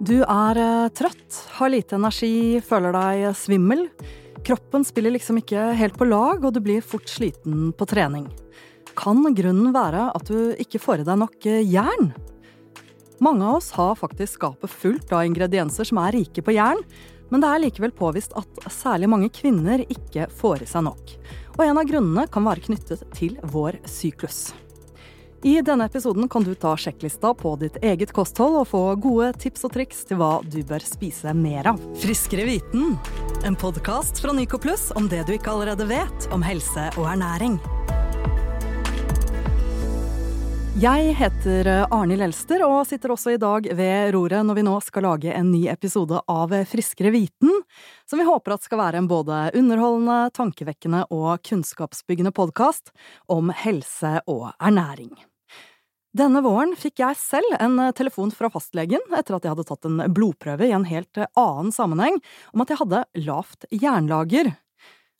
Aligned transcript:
Du 0.00 0.22
er 0.24 0.56
eh, 0.56 0.86
trøtt, 0.96 1.36
har 1.58 1.68
lite 1.68 1.98
energi, 1.98 2.56
føler 2.64 2.94
deg 2.96 3.34
svimmel. 3.36 3.82
Kroppen 4.48 4.86
spiller 4.88 5.12
liksom 5.12 5.42
ikke 5.42 5.74
helt 5.76 5.98
på 6.00 6.08
lag, 6.08 6.40
og 6.40 6.54
du 6.56 6.60
blir 6.64 6.80
fort 6.80 7.10
sliten 7.12 7.68
på 7.76 7.88
trening. 7.90 8.24
Kan 8.96 9.20
grunnen 9.36 9.74
være 9.74 10.06
at 10.16 10.24
du 10.32 10.54
ikke 10.56 10.80
får 10.80 11.02
i 11.02 11.06
deg 11.10 11.20
nok 11.20 11.44
eh, 11.52 11.60
jern? 11.68 12.14
Mange 13.20 13.44
av 13.44 13.58
oss 13.58 13.68
har 13.76 14.00
faktisk 14.00 14.38
skapet 14.38 14.72
fullt 14.72 15.12
av 15.12 15.26
ingredienser 15.28 15.84
som 15.90 16.00
er 16.00 16.16
rike 16.16 16.40
på 16.46 16.56
jern, 16.56 16.80
men 17.28 17.44
det 17.44 17.52
er 17.52 17.64
likevel 17.66 17.92
påvist 17.92 18.32
at 18.40 18.64
særlig 18.72 19.12
mange 19.12 19.28
kvinner 19.36 19.84
ikke 19.84 20.30
får 20.32 20.64
i 20.64 20.70
seg 20.72 20.88
nok. 20.88 21.12
Og 21.58 21.66
en 21.66 21.76
av 21.76 21.84
grunnene 21.92 22.24
kan 22.32 22.48
være 22.48 22.64
knyttet 22.70 23.04
til 23.20 23.36
vår 23.52 23.76
syklus. 23.84 24.46
I 25.42 25.62
denne 25.62 25.84
episoden 25.84 26.28
kan 26.28 26.44
du 26.44 26.54
ta 26.54 26.76
sjekklista 26.76 27.34
på 27.34 27.54
ditt 27.56 27.78
eget 27.80 28.12
kosthold 28.12 28.58
og 28.60 28.66
få 28.68 28.80
gode 29.00 29.30
tips 29.40 29.64
og 29.64 29.72
triks 29.72 30.02
til 30.04 30.18
hva 30.20 30.42
du 30.44 30.58
bør 30.68 30.84
spise 30.84 31.32
mer 31.32 31.70
av. 31.72 31.78
Friskere 31.96 32.44
viten, 32.44 32.98
en 33.48 33.56
podkast 33.56 34.20
fra 34.20 34.34
Nyco 34.36 34.60
Pluss 34.60 34.90
om 35.00 35.08
det 35.08 35.22
du 35.24 35.32
ikke 35.38 35.54
allerede 35.54 35.86
vet 35.88 36.26
om 36.36 36.44
helse 36.44 36.90
og 37.00 37.08
ernæring. 37.14 37.56
Jeg 40.80 41.14
heter 41.16 41.70
Arnhild 41.88 42.26
Elster 42.28 42.66
og 42.66 42.84
sitter 42.88 43.16
også 43.16 43.32
i 43.32 43.40
dag 43.40 43.64
ved 43.76 44.12
roret 44.12 44.44
når 44.44 44.60
vi 44.60 44.66
nå 44.68 44.76
skal 44.84 45.08
lage 45.08 45.32
en 45.32 45.50
ny 45.54 45.62
episode 45.72 46.20
av 46.28 46.52
Friskere 46.68 47.14
viten, 47.16 47.64
som 48.04 48.20
vi 48.20 48.28
håper 48.28 48.58
at 48.58 48.68
skal 48.68 48.80
være 48.84 49.00
en 49.00 49.08
både 49.08 49.40
underholdende, 49.56 50.20
tankevekkende 50.36 51.06
og 51.08 51.40
kunnskapsbyggende 51.48 52.36
podkast 52.36 52.92
om 53.32 53.52
helse 53.64 54.18
og 54.28 54.50
ernæring. 54.60 55.16
Denne 56.10 56.40
våren 56.42 56.72
fikk 56.74 56.98
jeg 57.04 57.18
selv 57.20 57.52
en 57.62 57.76
eh, 57.78 57.92
telefon 57.94 58.32
fra 58.34 58.50
fastlegen 58.50 59.02
etter 59.14 59.36
at 59.36 59.44
jeg 59.46 59.52
hadde 59.52 59.66
tatt 59.68 59.86
en 59.86 60.00
blodprøve 60.10 60.66
i 60.66 60.74
en 60.74 60.88
helt 60.88 61.20
eh, 61.20 61.30
annen 61.38 61.70
sammenheng 61.74 62.18
om 62.50 62.64
at 62.64 62.72
jeg 62.72 62.80
hadde 62.80 63.04
lavt 63.28 63.68
jernlager. 63.70 64.50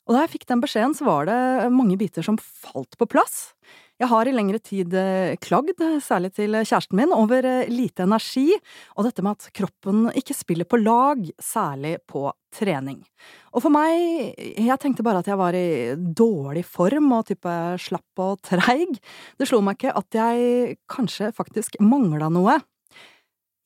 Og 0.09 0.17
da 0.17 0.25
jeg 0.25 0.33
fikk 0.33 0.49
den 0.49 0.63
beskjeden, 0.63 0.95
så 0.97 1.07
var 1.07 1.29
det 1.29 1.39
mange 1.71 1.95
biter 1.99 2.25
som 2.25 2.39
falt 2.41 2.97
på 2.99 3.07
plass. 3.07 3.53
Jeg 4.01 4.09
har 4.09 4.25
i 4.25 4.33
lengre 4.33 4.57
tid 4.57 4.95
eh, 4.97 5.35
klagd, 5.37 5.77
særlig 6.01 6.31
til 6.33 6.57
kjæresten 6.57 6.97
min, 6.97 7.11
over 7.13 7.45
lite 7.69 8.07
energi 8.07 8.47
og 8.95 9.05
dette 9.05 9.21
med 9.21 9.37
at 9.37 9.51
kroppen 9.53 10.07
ikke 10.17 10.33
spiller 10.33 10.65
på 10.65 10.79
lag, 10.81 11.21
særlig 11.37 11.99
på 12.09 12.23
trening. 12.51 13.03
Og 13.53 13.61
for 13.61 13.73
meg, 13.73 14.33
jeg 14.39 14.79
tenkte 14.81 15.05
bare 15.05 15.21
at 15.21 15.29
jeg 15.29 15.37
var 15.37 15.53
i 15.53 15.93
dårlig 16.17 16.65
form 16.65 17.13
og 17.19 17.29
type 17.29 17.53
slapp 17.83 18.25
og 18.25 18.41
treig. 18.47 18.97
Det 19.37 19.47
slo 19.47 19.61
meg 19.61 19.77
ikke 19.77 19.93
at 20.01 20.17
jeg 20.17 20.75
kanskje 20.89 21.29
faktisk 21.37 21.77
mangla 21.85 22.31
noe. 22.33 22.57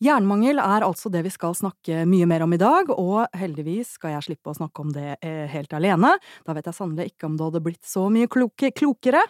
Jernmangel 0.05 0.59
er 0.61 0.83
altså 0.85 1.09
det 1.09 1.23
vi 1.25 1.31
skal 1.33 1.55
snakke 1.57 2.03
mye 2.05 2.27
mer 2.29 2.43
om 2.45 2.53
i 2.53 2.59
dag, 2.61 2.91
og 2.93 3.25
heldigvis 3.33 3.95
skal 3.97 4.13
jeg 4.13 4.25
slippe 4.27 4.51
å 4.51 4.57
snakke 4.57 4.83
om 4.83 4.91
det 4.93 5.15
eh, 5.25 5.45
helt 5.49 5.71
alene. 5.73 6.11
Da 6.45 6.53
vet 6.53 6.67
jeg 6.69 6.77
sannelig 6.77 7.13
ikke 7.13 7.25
om 7.29 7.37
det 7.39 7.47
hadde 7.47 7.61
blitt 7.65 7.87
så 7.89 8.03
mye 8.13 8.29
kloke, 8.29 8.69
klokere. 8.75 9.23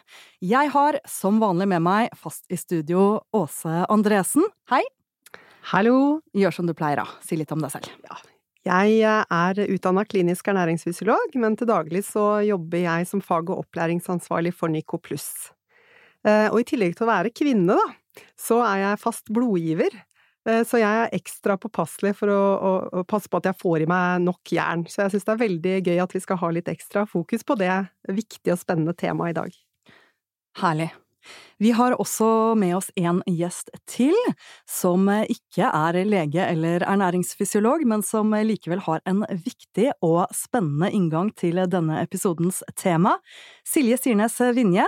Jeg 0.44 0.72
har 0.74 0.98
som 1.08 1.38
vanlig 1.40 1.70
med 1.72 1.86
meg 1.86 2.18
fast 2.20 2.44
i 2.52 2.60
studio 2.60 3.22
Åse 3.36 3.86
Andresen. 3.94 4.44
Hei! 4.72 4.82
Hallo! 5.72 6.24
Gjør 6.36 6.58
som 6.58 6.68
du 6.68 6.74
pleier, 6.76 7.00
da. 7.06 7.24
Si 7.24 7.38
litt 7.40 7.54
om 7.56 7.64
deg 7.64 7.72
selv. 7.72 7.94
Ja, 8.10 8.18
jeg 8.66 8.98
eh, 9.06 9.22
er 9.38 9.62
utdanna 9.78 10.04
klinisk 10.10 10.50
ernæringsfysiolog, 10.52 11.38
men 11.40 11.56
til 11.56 11.70
daglig 11.70 12.02
så 12.10 12.42
jobber 12.44 12.84
jeg 12.84 13.08
som 13.08 13.22
fag- 13.24 13.54
og 13.54 13.64
opplæringsansvarlig 13.64 14.52
for 14.58 14.74
Nico 14.74 15.00
Pluss. 15.00 15.54
Eh, 16.26 16.50
og 16.50 16.60
i 16.60 16.68
tillegg 16.68 16.98
til 16.98 17.08
å 17.08 17.14
være 17.14 17.32
kvinne, 17.32 17.80
da, 17.80 18.26
så 18.36 18.60
er 18.66 18.82
jeg 18.82 19.02
fast 19.06 19.32
blodgiver. 19.32 19.96
Eh, 20.46 20.62
så 20.68 20.80
jeg 20.82 21.06
er 21.06 21.16
ekstra 21.18 21.58
påpasselig 21.62 22.14
for 22.20 22.32
å, 22.32 22.42
å, 22.56 22.74
å, 23.02 23.06
passe 23.10 23.32
på 23.32 23.42
at 23.42 23.50
jeg 23.50 23.60
får 23.62 23.86
i 23.86 23.90
meg 23.90 24.26
nok 24.26 24.54
jern. 24.56 24.86
Så 24.90 25.06
jeg 25.06 25.16
syns 25.16 25.26
det 25.28 25.34
er 25.36 25.46
veldig 25.46 25.78
gøy 25.80 26.04
at 26.04 26.14
vi 26.16 26.22
skal 26.24 26.42
ha 26.44 26.52
litt 26.54 26.70
ekstra 26.72 27.08
fokus 27.10 27.46
på 27.48 27.58
det 27.62 27.74
viktige 28.12 28.54
og 28.54 28.62
spennende 28.62 28.96
temaet 28.98 29.34
i 29.34 29.40
dag. 29.40 29.58
Herlig. 30.62 30.92
Vi 31.58 31.72
har 31.74 31.96
også 31.98 32.28
med 32.60 32.76
oss 32.78 32.92
en 33.00 33.24
gjest 33.26 33.72
til, 33.90 34.14
som 34.70 35.08
ikke 35.10 35.66
er 35.66 35.98
lege 36.06 36.44
eller 36.46 36.86
ernæringsfysiolog, 36.86 37.82
men 37.90 38.04
som 38.06 38.36
likevel 38.36 38.84
har 38.86 39.02
en 39.10 39.24
viktig 39.32 39.90
og 40.06 40.28
spennende 40.36 40.92
inngang 40.94 41.32
til 41.34 41.64
denne 41.72 41.98
episodens 42.04 42.62
tema. 42.78 43.16
Silje 43.66 43.98
Sirnes 44.04 44.38
Vinje, 44.54 44.86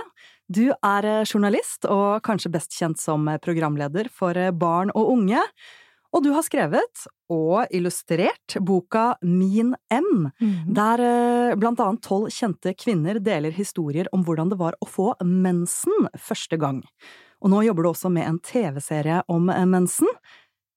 du 0.48 0.70
er 0.72 1.08
journalist 1.28 1.84
og 1.88 2.22
kanskje 2.26 2.52
best 2.54 2.72
kjent 2.76 3.00
som 3.00 3.28
programleder 3.44 4.08
for 4.12 4.36
Barn 4.56 4.92
og 4.96 5.12
unge. 5.12 5.42
Og 6.16 6.24
du 6.24 6.30
har 6.32 6.44
skrevet 6.46 7.04
og 7.32 7.68
illustrert 7.74 8.56
boka 8.64 9.18
Min 9.20 9.74
M, 9.92 10.28
mm. 10.40 10.72
der 10.76 11.02
eh, 11.04 11.56
blant 11.60 11.80
annet 11.84 12.04
tolv 12.04 12.30
kjente 12.32 12.72
kvinner 12.80 13.20
deler 13.20 13.52
historier 13.52 14.08
om 14.16 14.24
hvordan 14.24 14.54
det 14.54 14.60
var 14.60 14.78
å 14.80 14.88
få 14.88 15.10
mensen 15.20 16.08
første 16.16 16.56
gang. 16.60 16.80
Og 17.44 17.52
nå 17.52 17.60
jobber 17.66 17.84
du 17.84 17.90
også 17.92 18.10
med 18.12 18.24
en 18.24 18.40
TV-serie 18.40 19.20
om 19.28 19.52
eh, 19.52 19.68
mensen. 19.68 20.08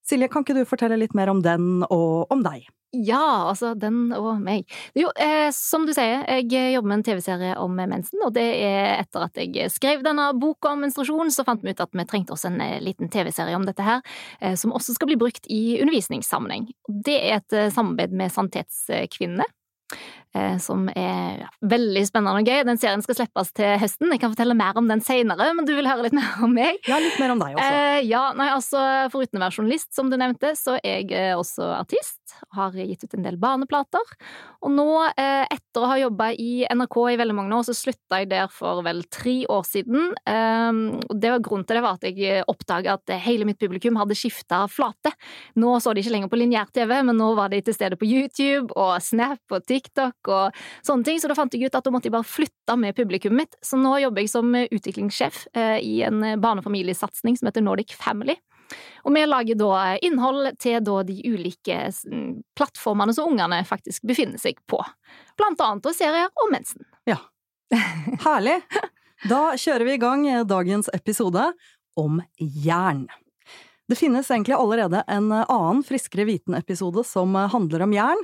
Silje, 0.03 0.27
kan 0.33 0.43
ikke 0.43 0.57
du 0.59 0.67
fortelle 0.67 0.99
litt 0.99 1.15
mer 1.15 1.31
om 1.31 1.39
den 1.45 1.85
og 1.87 2.31
om 2.33 2.43
deg? 2.43 2.67
Ja, 2.91 3.47
altså 3.47 3.71
den 3.79 4.09
og 4.11 4.41
meg. 4.43 4.65
Jo, 4.99 5.13
eh, 5.15 5.47
som 5.55 5.85
du 5.87 5.93
sier, 5.95 6.25
jeg 6.27 6.73
jobber 6.73 6.89
med 6.91 6.97
en 6.97 7.05
TV-serie 7.07 7.53
om 7.61 7.77
mensen, 7.79 8.19
og 8.25 8.33
det 8.35 8.43
er 8.65 8.97
etter 8.97 9.29
at 9.29 9.39
jeg 9.39 9.71
skrev 9.71 10.03
denne 10.03 10.25
boka 10.35 10.73
om 10.73 10.83
menstruasjon, 10.83 11.31
så 11.31 11.45
fant 11.47 11.63
vi 11.63 11.71
ut 11.71 11.79
at 11.79 11.95
vi 11.95 12.05
trengte 12.09 12.35
oss 12.35 12.43
en 12.49 12.59
eh, 12.59 12.81
liten 12.83 13.07
TV-serie 13.11 13.55
om 13.55 13.63
dette 13.67 13.85
her, 13.85 14.03
eh, 14.41 14.57
som 14.59 14.75
også 14.75 14.97
skal 14.97 15.07
bli 15.07 15.19
brukt 15.23 15.47
i 15.47 15.79
undervisningssammenheng. 15.79 16.67
Det 17.07 17.15
er 17.21 17.39
et 17.39 17.55
eh, 17.55 17.71
samarbeid 17.71 18.11
med 18.11 18.35
Sannhetskvinnene, 18.35 19.47
Eh, 19.47 19.60
som 20.63 20.85
er 20.95 21.41
veldig 21.67 22.05
spennende 22.07 22.39
og 22.39 22.47
gøy. 22.47 22.61
Den 22.63 22.79
serien 22.79 23.01
skal 23.03 23.17
slippes 23.17 23.49
til 23.57 23.73
høsten. 23.81 24.11
Jeg 24.13 24.21
kan 24.21 24.31
fortelle 24.31 24.55
mer 24.55 24.77
om 24.79 24.87
den 24.87 25.03
senere, 25.03 25.49
men 25.57 25.67
du 25.67 25.73
vil 25.75 25.89
høre 25.89 26.05
litt 26.05 26.15
mer 26.15 26.45
om 26.45 26.53
meg? 26.55 26.79
Ja, 26.87 27.01
litt 27.03 27.17
mer 27.19 27.33
om 27.33 27.41
deg 27.41 27.57
også. 27.57 27.67
Eh, 27.67 27.99
ja, 28.07 28.21
nei, 28.37 28.47
altså, 28.53 28.83
Foruten 29.11 29.39
å 29.39 29.43
være 29.43 29.57
journalist, 29.59 29.89
som 29.95 30.11
du 30.11 30.15
nevnte, 30.19 30.53
så 30.55 30.77
er 30.79 31.01
jeg 31.01 31.11
eh, 31.17 31.33
også 31.35 31.67
artist. 31.75 32.37
Har 32.55 32.75
gitt 32.79 33.03
ut 33.03 33.17
en 33.17 33.27
del 33.27 33.35
barneplater. 33.41 34.15
Og 34.63 34.71
nå, 34.71 34.87
eh, 35.19 35.43
etter 35.51 35.83
å 35.83 35.89
ha 35.91 35.97
jobba 35.99 36.29
i 36.39 36.63
NRK 36.71 36.97
i 37.11 37.19
veldig 37.19 37.35
mange 37.35 37.57
år, 37.57 37.67
så 37.67 37.75
slutta 37.75 38.21
jeg 38.21 38.31
der 38.31 38.47
for 38.53 38.85
vel 38.85 39.03
tre 39.11 39.41
år 39.51 39.67
siden. 39.67 40.13
Eh, 40.23 40.71
det 41.11 41.35
var 41.35 41.43
Grunnen 41.43 41.67
til 41.67 41.79
det 41.79 41.83
var 41.83 41.99
at 41.99 42.07
jeg 42.07 42.45
oppdaga 42.47 42.95
at 42.95 43.15
hele 43.25 43.47
mitt 43.49 43.59
publikum 43.59 43.99
hadde 43.99 44.15
skifta 44.15 44.63
flate. 44.71 45.11
Nå 45.59 45.75
så 45.83 45.91
de 45.91 46.03
ikke 46.03 46.15
lenger 46.15 46.31
på 46.31 46.39
lineær-TV, 46.39 46.95
men 47.09 47.19
nå 47.19 47.33
var 47.35 47.51
de 47.51 47.59
til 47.65 47.75
stede 47.75 47.99
på 47.99 48.07
YouTube 48.07 48.71
og 48.79 48.95
Snap 49.03 49.41
og 49.51 49.65
TikTok 49.67 49.80
og 49.89 50.61
sånne 50.85 51.07
ting, 51.07 51.19
så 51.19 51.31
da 51.31 51.35
fant 51.37 51.53
jeg 51.53 51.67
ut 51.67 51.75
at 51.75 51.85
da 51.85 51.93
måtte 51.93 52.09
jeg 52.09 52.15
bare 52.15 52.27
flytte 52.27 52.77
med 52.79 52.95
publikummet 52.95 53.41
mitt. 53.41 53.59
Så 53.65 53.79
nå 53.79 53.97
jobber 54.03 54.21
jeg 54.21 54.31
som 54.33 54.53
utviklingssjef 54.61 55.47
eh, 55.57 55.77
i 55.81 56.01
en 56.07 56.23
barnefamiliesatsing 56.41 57.39
som 57.39 57.49
heter 57.49 57.65
Nordic 57.65 57.95
Family. 57.97 58.37
Og 59.03 59.15
vi 59.15 59.25
lager 59.25 59.57
da 59.59 59.97
innhold 60.05 60.53
til 60.61 60.79
da 60.85 61.01
de 61.03 61.17
ulike 61.27 61.79
plattformene 62.57 63.15
som 63.15 63.33
ungene 63.33 63.63
faktisk 63.67 64.05
befinner 64.07 64.39
seg 64.41 64.61
på. 64.69 64.79
Blant 65.39 65.61
annet 65.65 65.91
serier 65.97 66.29
om 66.43 66.53
mensen. 66.53 66.85
Ja. 67.09 67.19
Herlig! 68.25 68.61
Da 69.29 69.51
kjører 69.59 69.85
vi 69.85 69.97
i 69.97 70.01
gang 70.01 70.23
dagens 70.49 70.89
episode 70.95 71.51
om 71.99 72.21
jern. 72.37 73.05
Det 73.91 73.97
finnes 73.99 74.29
egentlig 74.31 74.55
allerede 74.55 75.03
en 75.11 75.27
annen 75.31 75.83
Friskere 75.83 76.25
viten-episode 76.25 77.03
som 77.05 77.35
handler 77.35 77.83
om 77.85 77.93
jern, 77.93 78.21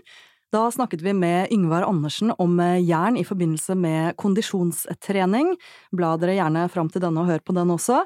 da 0.54 0.72
snakket 0.72 1.02
vi 1.02 1.12
med 1.14 1.52
Yngvar 1.52 1.84
Andersen 1.84 2.32
om 2.38 2.60
eh, 2.60 2.80
jern 2.80 3.18
i 3.20 3.26
forbindelse 3.28 3.76
med 3.76 4.16
kondisjonstrening. 4.16 5.50
Bla 5.92 6.14
dere 6.20 6.38
gjerne 6.38 6.68
fram 6.72 6.88
til 6.92 7.04
denne 7.04 7.20
og 7.24 7.28
hør 7.28 7.42
på 7.44 7.56
den 7.58 7.74
også. 7.74 8.06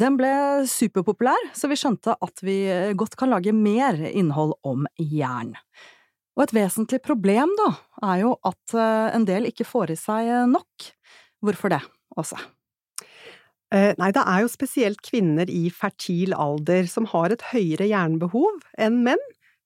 Den 0.00 0.16
ble 0.16 0.30
superpopulær, 0.72 1.50
så 1.52 1.68
vi 1.68 1.76
skjønte 1.76 2.14
at 2.16 2.40
vi 2.40 2.62
eh, 2.72 2.94
godt 2.96 3.18
kan 3.20 3.28
lage 3.32 3.52
mer 3.52 3.98
innhold 4.08 4.54
om 4.64 4.86
jern. 4.96 5.52
Og 6.32 6.46
et 6.46 6.54
vesentlig 6.56 7.02
problem, 7.04 7.52
da, 7.58 7.68
er 8.08 8.22
jo 8.22 8.32
at 8.48 8.72
eh, 8.72 9.12
en 9.18 9.26
del 9.28 9.50
ikke 9.50 9.68
får 9.68 9.92
i 9.92 9.96
seg 10.00 10.30
nok. 10.48 10.88
Hvorfor 11.44 11.74
det, 11.74 11.82
Åse? 12.16 12.38
Nei, 13.72 14.10
det 14.12 14.20
er 14.20 14.42
jo 14.44 14.50
spesielt 14.52 14.98
kvinner 15.00 15.48
i 15.48 15.70
fertil 15.72 16.34
alder 16.36 16.84
som 16.92 17.06
har 17.08 17.32
et 17.32 17.44
høyere 17.54 17.86
jernbehov 17.88 18.58
enn 18.76 18.98
menn, 19.06 19.22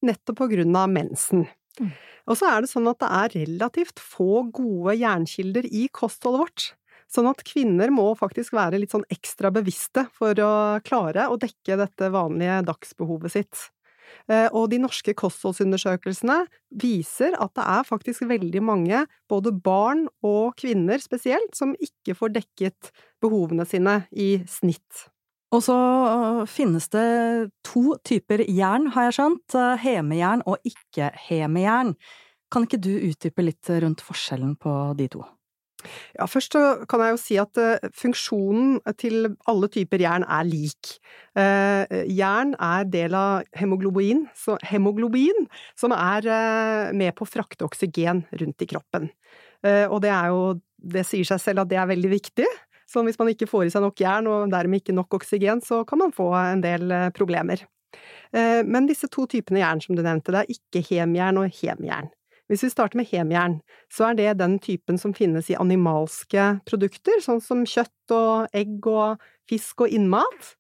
nettopp 0.07 0.39
på 0.45 0.47
grunn 0.53 0.79
av 0.79 0.93
mensen. 0.95 1.43
Mm. 1.81 1.93
Og 2.27 2.39
så 2.39 2.49
er 2.51 2.65
det 2.65 2.71
sånn 2.73 2.89
at 2.91 2.99
det 3.03 3.13
er 3.21 3.37
relativt 3.45 4.03
få 4.03 4.47
gode 4.55 4.97
jernkilder 4.99 5.69
i 5.71 5.87
kostholdet 5.95 6.43
vårt. 6.43 6.67
Sånn 7.13 7.29
at 7.31 7.45
kvinner 7.47 7.93
må 7.95 8.09
faktisk 8.19 8.57
være 8.57 8.81
litt 8.83 8.95
sånn 8.95 9.07
ekstra 9.15 9.53
bevisste 9.55 10.09
for 10.17 10.35
å 10.43 10.53
klare 10.87 11.29
å 11.31 11.39
dekke 11.39 11.79
dette 11.79 12.11
vanlige 12.15 12.65
dagsbehovet 12.67 13.37
sitt. 13.37 13.69
Eh, 14.31 14.49
og 14.55 14.71
de 14.73 14.81
norske 14.83 15.15
kostholdsundersøkelsene 15.19 16.41
viser 16.83 17.37
at 17.43 17.55
det 17.59 17.67
er 17.77 17.87
faktisk 17.87 18.27
veldig 18.31 18.63
mange, 18.65 19.05
både 19.31 19.55
barn 19.55 20.07
og 20.27 20.57
kvinner 20.59 21.03
spesielt, 21.03 21.55
som 21.59 21.77
ikke 21.79 22.17
får 22.19 22.35
dekket 22.41 22.91
behovene 23.23 23.67
sine 23.69 24.01
i 24.11 24.37
snitt. 24.51 25.07
Og 25.55 25.63
så 25.63 25.77
finnes 26.51 26.89
det 26.91 27.07
to 27.67 27.95
typer 28.07 28.43
jern, 28.51 28.91
har 28.97 29.09
jeg 29.09 29.19
skjønt. 29.21 29.59
Hemejern 29.83 30.43
og 30.47 30.59
ikke-hemejern. 30.67 31.95
Kan 32.53 32.67
ikke 32.67 32.83
du 32.83 32.93
utdype 32.99 33.47
litt 33.47 33.71
rundt 33.83 34.03
forskjellen 34.07 34.57
på 34.59 34.75
de 34.99 35.09
to? 35.15 35.25
Ja, 36.17 36.27
først 36.27 36.57
kan 36.89 37.03
jeg 37.03 37.13
jo 37.13 37.21
si 37.21 37.37
at 37.41 37.61
uh, 37.61 37.89
funksjonen 37.95 38.79
til 38.99 39.31
alle 39.51 39.69
typer 39.73 40.03
jern 40.03 40.25
er 40.25 40.47
lik. 40.49 40.97
Uh, 41.37 41.85
jern 42.11 42.55
er 42.63 42.87
del 42.91 43.17
av 43.19 43.47
hemoglobin, 43.57 44.25
så 44.37 44.57
hemoglobin, 44.67 45.47
som 45.79 45.95
er 45.97 46.27
uh, 46.27 46.95
med 46.97 47.15
på 47.17 47.27
å 47.27 47.31
frakte 47.31 47.67
oksygen 47.69 48.25
rundt 48.41 48.65
i 48.65 48.71
kroppen. 48.71 49.11
og 49.67 50.01
det 50.03 50.11
er 50.13 50.29
jo 50.31 50.61
Det 50.77 51.03
sier 51.07 51.25
seg 51.25 51.41
selv 51.41 51.61
at 51.63 51.69
det 51.71 51.79
er 51.81 51.89
veldig 51.89 52.11
viktig. 52.11 52.47
Så 52.87 53.03
hvis 53.03 53.19
man 53.19 53.33
ikke 53.33 53.49
får 53.51 53.67
i 53.67 53.73
seg 53.75 53.83
nok 53.83 54.01
jern, 54.01 54.29
og 54.31 54.53
dermed 54.53 54.83
ikke 54.83 54.95
nok 54.95 55.19
oksygen, 55.19 55.63
så 55.65 55.83
kan 55.89 56.01
man 56.05 56.15
få 56.15 56.31
en 56.39 56.63
del 56.63 56.93
problemer. 57.17 57.65
Men 58.33 58.87
disse 58.87 59.09
to 59.11 59.25
typene 59.31 59.63
jern 59.63 59.81
som 59.83 59.97
du 59.97 60.03
nevnte, 60.05 60.31
det 60.35 60.43
er 60.45 60.53
ikke 60.55 60.83
hemjern 60.87 61.41
og 61.41 61.51
hemjern. 61.57 62.11
Hvis 62.47 62.63
vi 62.63 62.71
starter 62.71 62.99
med 63.01 63.09
hemjern, 63.11 63.59
så 63.91 64.11
er 64.11 64.19
det 64.19 64.37
den 64.39 64.59
typen 64.63 65.01
som 65.03 65.15
finnes 65.17 65.49
i 65.51 65.59
animalske 65.59 66.45
produkter, 66.69 67.19
sånn 67.23 67.43
som 67.43 67.65
kjøtt 67.67 68.15
og 68.15 68.55
egg 68.55 68.87
og 68.87 69.25
fisk 69.51 69.83
og 69.83 69.95
innmat. 69.95 70.53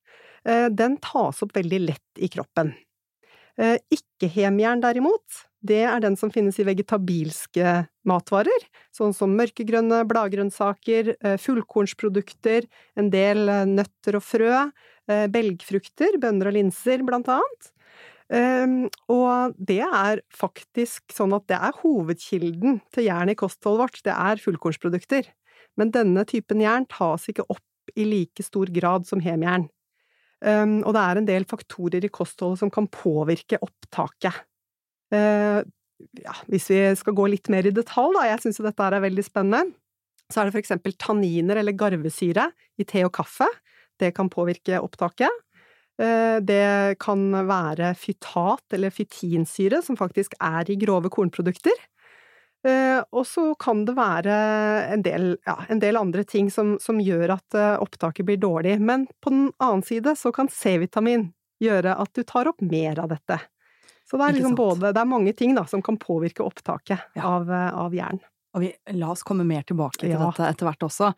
Eh, 0.46 0.66
den 0.74 0.98
tas 1.02 1.42
opp 1.46 1.54
veldig 1.54 1.80
lett 1.84 2.22
i 2.22 2.30
kroppen. 2.32 2.74
Eh, 3.56 3.78
ikke-hemjern 3.94 4.82
derimot, 4.82 5.46
det 5.68 5.82
er 5.88 6.02
den 6.02 6.16
som 6.18 6.32
finnes 6.32 6.58
i 6.60 6.66
vegetabilske 6.66 7.76
matvarer, 8.08 8.66
sånn 8.94 9.14
som 9.16 9.34
mørkegrønne 9.38 10.02
bladgrønnsaker, 10.08 11.14
eh, 11.20 11.38
fullkornsprodukter, 11.42 12.68
en 12.96 13.10
del 13.12 13.46
nøtter 13.70 14.20
og 14.20 14.26
frø, 14.26 14.66
belgfrukter, 15.06 16.16
bønner 16.18 16.48
og 16.50 16.56
linser, 16.56 17.04
blant 17.06 17.28
annet. 17.30 17.68
Um, 18.26 18.88
og 19.06 19.54
det 19.54 19.84
er 19.86 20.18
faktisk 20.34 21.14
sånn 21.14 21.34
at 21.36 21.44
det 21.46 21.60
er 21.62 21.76
hovedkilden 21.84 22.80
til 22.94 23.06
jern 23.06 23.30
i 23.30 23.36
kostholdet 23.38 23.84
vårt, 23.84 24.00
det 24.02 24.14
er 24.16 24.42
fullkornsprodukter. 24.42 25.28
Men 25.78 25.92
denne 25.94 26.24
typen 26.26 26.64
jern 26.64 26.88
tas 26.90 27.28
ikke 27.30 27.46
opp 27.52 27.94
i 27.94 28.06
like 28.08 28.42
stor 28.42 28.70
grad 28.74 29.06
som 29.06 29.22
hemjern. 29.22 29.68
Um, 30.42 30.80
og 30.82 30.96
det 30.96 31.04
er 31.04 31.20
en 31.20 31.28
del 31.28 31.46
faktorer 31.48 32.04
i 32.04 32.12
kostholdet 32.12 32.64
som 32.64 32.72
kan 32.72 32.90
påvirke 32.90 33.60
opptaket. 33.62 34.42
Uh, 35.14 35.62
ja, 36.20 36.34
hvis 36.50 36.68
vi 36.70 36.80
skal 36.98 37.16
gå 37.16 37.26
litt 37.32 37.50
mer 37.52 37.68
i 37.68 37.74
detalj, 37.74 38.14
da, 38.18 38.26
jeg 38.30 38.42
syns 38.44 38.60
jo 38.60 38.66
dette 38.66 38.86
er 38.86 39.00
veldig 39.04 39.24
spennende, 39.24 39.76
så 40.32 40.42
er 40.42 40.48
det 40.48 40.56
for 40.56 40.62
eksempel 40.62 40.96
tanniner 40.98 41.60
eller 41.60 41.76
garvesyre 41.78 42.50
i 42.80 42.86
te 42.88 43.04
og 43.06 43.14
kaffe. 43.14 43.46
Det 43.96 44.10
kan 44.16 44.30
påvirke 44.32 44.80
opptaket. 44.82 45.30
Eh, 46.02 46.38
det 46.44 46.98
kan 47.00 47.30
være 47.48 47.94
fytat 47.96 48.76
eller 48.76 48.92
fytinsyre, 48.92 49.80
som 49.82 49.96
faktisk 49.96 50.34
er 50.42 50.68
i 50.68 50.76
grove 50.80 51.12
kornprodukter. 51.12 51.78
Eh, 52.66 53.00
og 53.14 53.24
så 53.28 53.52
kan 53.60 53.84
det 53.86 53.94
være 53.96 54.36
en 54.92 55.04
del, 55.06 55.36
ja, 55.46 55.56
en 55.70 55.80
del 55.80 55.96
andre 56.00 56.24
ting 56.26 56.50
som, 56.50 56.74
som, 56.82 57.00
gjør 57.00 57.36
at 57.36 57.56
eh, 57.56 57.76
opptaket 57.80 58.26
blir 58.26 58.40
dårlig. 58.42 58.80
Men 58.82 59.06
på 59.22 59.32
den 59.32 59.50
annen 59.62 59.86
side 59.86 60.16
så 60.18 60.34
kan 60.34 60.50
C-vitamin 60.52 61.30
gjøre 61.62 61.94
at 61.96 62.12
du 62.16 62.24
tar 62.26 62.50
opp 62.50 62.60
mer 62.60 62.98
av 63.00 63.14
dette. 63.14 63.38
Så 64.06 64.18
det 64.18 64.28
er 64.28 64.36
liksom 64.36 64.54
både 64.54 64.92
Det 64.94 65.02
er 65.02 65.08
mange 65.10 65.34
ting 65.34 65.56
da 65.56 65.64
som 65.66 65.82
kan 65.82 65.98
påvirke 65.98 66.44
opptaket 66.46 67.18
ja. 67.18 67.26
av, 67.26 67.50
av 67.50 67.94
jern. 67.94 68.20
Og 68.56 68.62
vi, 68.64 68.70
la 68.96 69.10
oss 69.12 69.24
komme 69.26 69.44
mer 69.44 69.66
tilbake 69.68 70.00
til 70.00 70.14
ja. 70.14 70.20
dette 70.22 70.46
etter 70.48 70.68
hvert 70.68 70.86
også. 70.86 71.10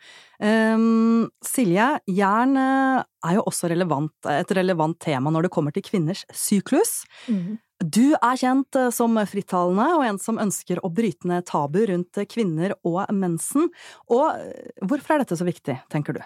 Um, 0.43 1.29
Silje, 1.45 1.87
jern 2.11 2.59
eh, 2.59 2.99
er 3.29 3.37
jo 3.37 3.45
også 3.47 3.69
relevant, 3.71 4.11
et 4.27 4.51
relevant 4.57 4.99
tema 4.99 5.31
når 5.31 5.47
det 5.47 5.53
kommer 5.55 5.75
til 5.75 5.85
kvinners 5.85 6.25
syklus. 6.35 7.05
Mm. 7.31 7.55
Du 7.79 8.11
er 8.17 8.39
kjent 8.41 8.75
eh, 8.75 8.89
som 8.91 9.15
frittalende 9.31 9.85
og 9.95 10.03
en 10.03 10.19
som 10.19 10.41
ønsker 10.41 10.81
å 10.83 10.91
bryte 10.91 11.29
ned 11.31 11.47
tabu 11.47 11.79
rundt 11.87 12.19
kvinner 12.27 12.75
og 12.83 13.05
mensen. 13.15 13.69
Og 14.11 14.25
eh, 14.33 14.75
hvorfor 14.83 15.15
er 15.15 15.23
dette 15.23 15.39
så 15.39 15.47
viktig, 15.47 15.77
tenker 15.93 16.19
du? 16.19 16.21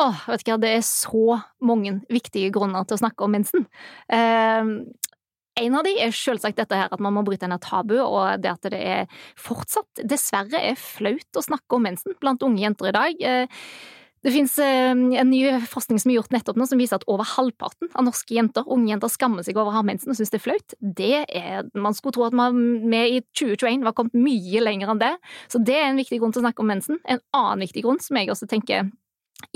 Åh, 0.00 0.24
vet 0.32 0.42
ikke, 0.42 0.58
Det 0.58 0.74
er 0.80 0.82
så 0.86 1.38
mange 1.62 2.00
viktige 2.10 2.50
grunner 2.54 2.88
til 2.88 2.98
å 2.98 3.02
snakke 3.04 3.26
om 3.26 3.38
mensen. 3.38 3.68
Eh, 4.10 4.74
en 5.60 5.78
av 5.78 5.86
de 5.86 5.94
er 6.02 6.16
selvsagt 6.16 6.58
dette 6.60 6.76
her 6.76 6.90
at 6.92 7.02
man 7.02 7.14
må 7.16 7.24
bryte 7.26 7.48
ned 7.50 7.62
tabu, 7.64 7.96
og 8.02 8.42
det 8.42 8.52
at 8.52 8.68
det 8.72 8.80
er 8.80 9.22
fortsatt, 9.38 10.04
dessverre, 10.08 10.60
er 10.72 10.78
flaut 10.80 11.38
å 11.38 11.46
snakke 11.46 11.76
om 11.76 11.88
mensen 11.88 12.16
blant 12.22 12.44
unge 12.46 12.62
jenter 12.64 12.90
i 12.90 12.96
dag. 12.96 13.24
Eh, 13.30 13.64
det 14.20 14.34
finnes 14.34 14.52
eh, 14.60 14.90
en 14.92 15.30
ny 15.32 15.40
forskning 15.70 16.00
som 16.02 16.10
er 16.12 16.18
gjort 16.18 16.34
nettopp 16.34 16.58
nå, 16.60 16.66
som 16.68 16.80
viser 16.80 16.98
at 16.98 17.06
over 17.08 17.24
halvparten 17.24 17.88
av 17.94 18.04
norske 18.04 18.36
jenter, 18.36 18.66
unge 18.68 18.92
jenter 18.92 19.12
skammer 19.12 19.46
seg 19.46 19.56
over 19.56 19.72
å 19.72 19.78
ha 19.78 19.84
mensen 19.86 20.12
og 20.12 20.18
syns 20.18 20.32
det 20.32 20.40
er 20.42 20.44
flaut. 20.44 20.76
Det 20.80 21.14
er, 21.24 21.70
Man 21.72 21.96
skulle 21.96 22.18
tro 22.18 22.26
at 22.28 22.36
vi 22.36 23.02
i 23.16 23.22
2021 23.32 23.86
var 23.86 23.96
kommet 23.96 24.18
mye 24.18 24.64
lenger 24.64 24.92
enn 24.92 25.00
det. 25.00 25.14
Så 25.52 25.62
det 25.64 25.78
er 25.78 25.88
en 25.88 26.00
viktig 26.00 26.20
grunn 26.20 26.36
til 26.36 26.42
å 26.42 26.48
snakke 26.48 26.64
om 26.64 26.68
mensen. 26.68 27.00
En 27.08 27.22
annen 27.36 27.64
viktig 27.64 27.86
grunn 27.86 28.02
som 28.04 28.20
jeg 28.20 28.28
også 28.32 28.50
tenker 28.50 28.90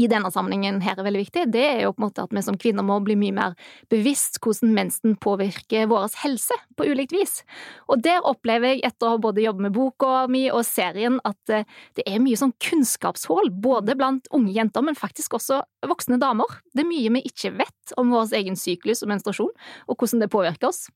i 0.00 0.08
denne 0.10 0.30
sammenhengen 0.32 0.80
her 0.84 0.98
er 0.98 1.06
veldig 1.06 1.22
viktig, 1.24 1.44
det 1.54 1.62
er 1.64 1.80
jo 1.84 1.92
på 1.94 2.02
en 2.02 2.06
måte 2.08 2.24
at 2.24 2.32
vi 2.34 2.42
som 2.44 2.56
kvinner 2.60 2.86
må 2.86 2.96
bli 3.04 3.16
mye 3.18 3.34
mer 3.36 3.54
bevisst 3.92 4.40
hvordan 4.42 4.72
mensen 4.74 5.14
påvirker 5.22 5.86
vår 5.90 6.08
helse 6.22 6.56
på 6.78 6.88
ulikt 6.90 7.14
vis. 7.14 7.42
Og 7.88 8.02
der 8.04 8.24
opplever 8.26 8.74
jeg, 8.74 8.82
etter 8.88 9.14
å 9.14 9.20
både 9.22 9.44
jobbe 9.44 9.66
med 9.66 9.76
boka 9.76 10.24
mi 10.30 10.46
og 10.50 10.64
serien, 10.66 11.20
at 11.28 11.52
eh, 11.52 11.68
det 11.98 12.06
er 12.10 12.22
mye 12.22 12.38
sånn 12.40 12.54
kunnskapshull, 12.62 13.52
både 13.52 13.96
blant 13.98 14.28
unge 14.34 14.54
jenter, 14.56 14.84
men 14.84 14.98
faktisk 14.98 15.38
også 15.38 15.62
voksne 15.88 16.18
damer. 16.22 16.58
Det 16.74 16.84
er 16.84 16.90
mye 16.90 17.14
vi 17.18 17.24
ikke 17.30 17.54
vet 17.60 17.96
om 18.00 18.12
vår 18.14 18.34
egen 18.40 18.58
syklus 18.58 19.04
og 19.04 19.12
menstruasjon, 19.12 19.52
og 19.86 19.98
hvordan 19.98 20.24
det 20.24 20.32
påvirker 20.32 20.72
oss. 20.72 20.88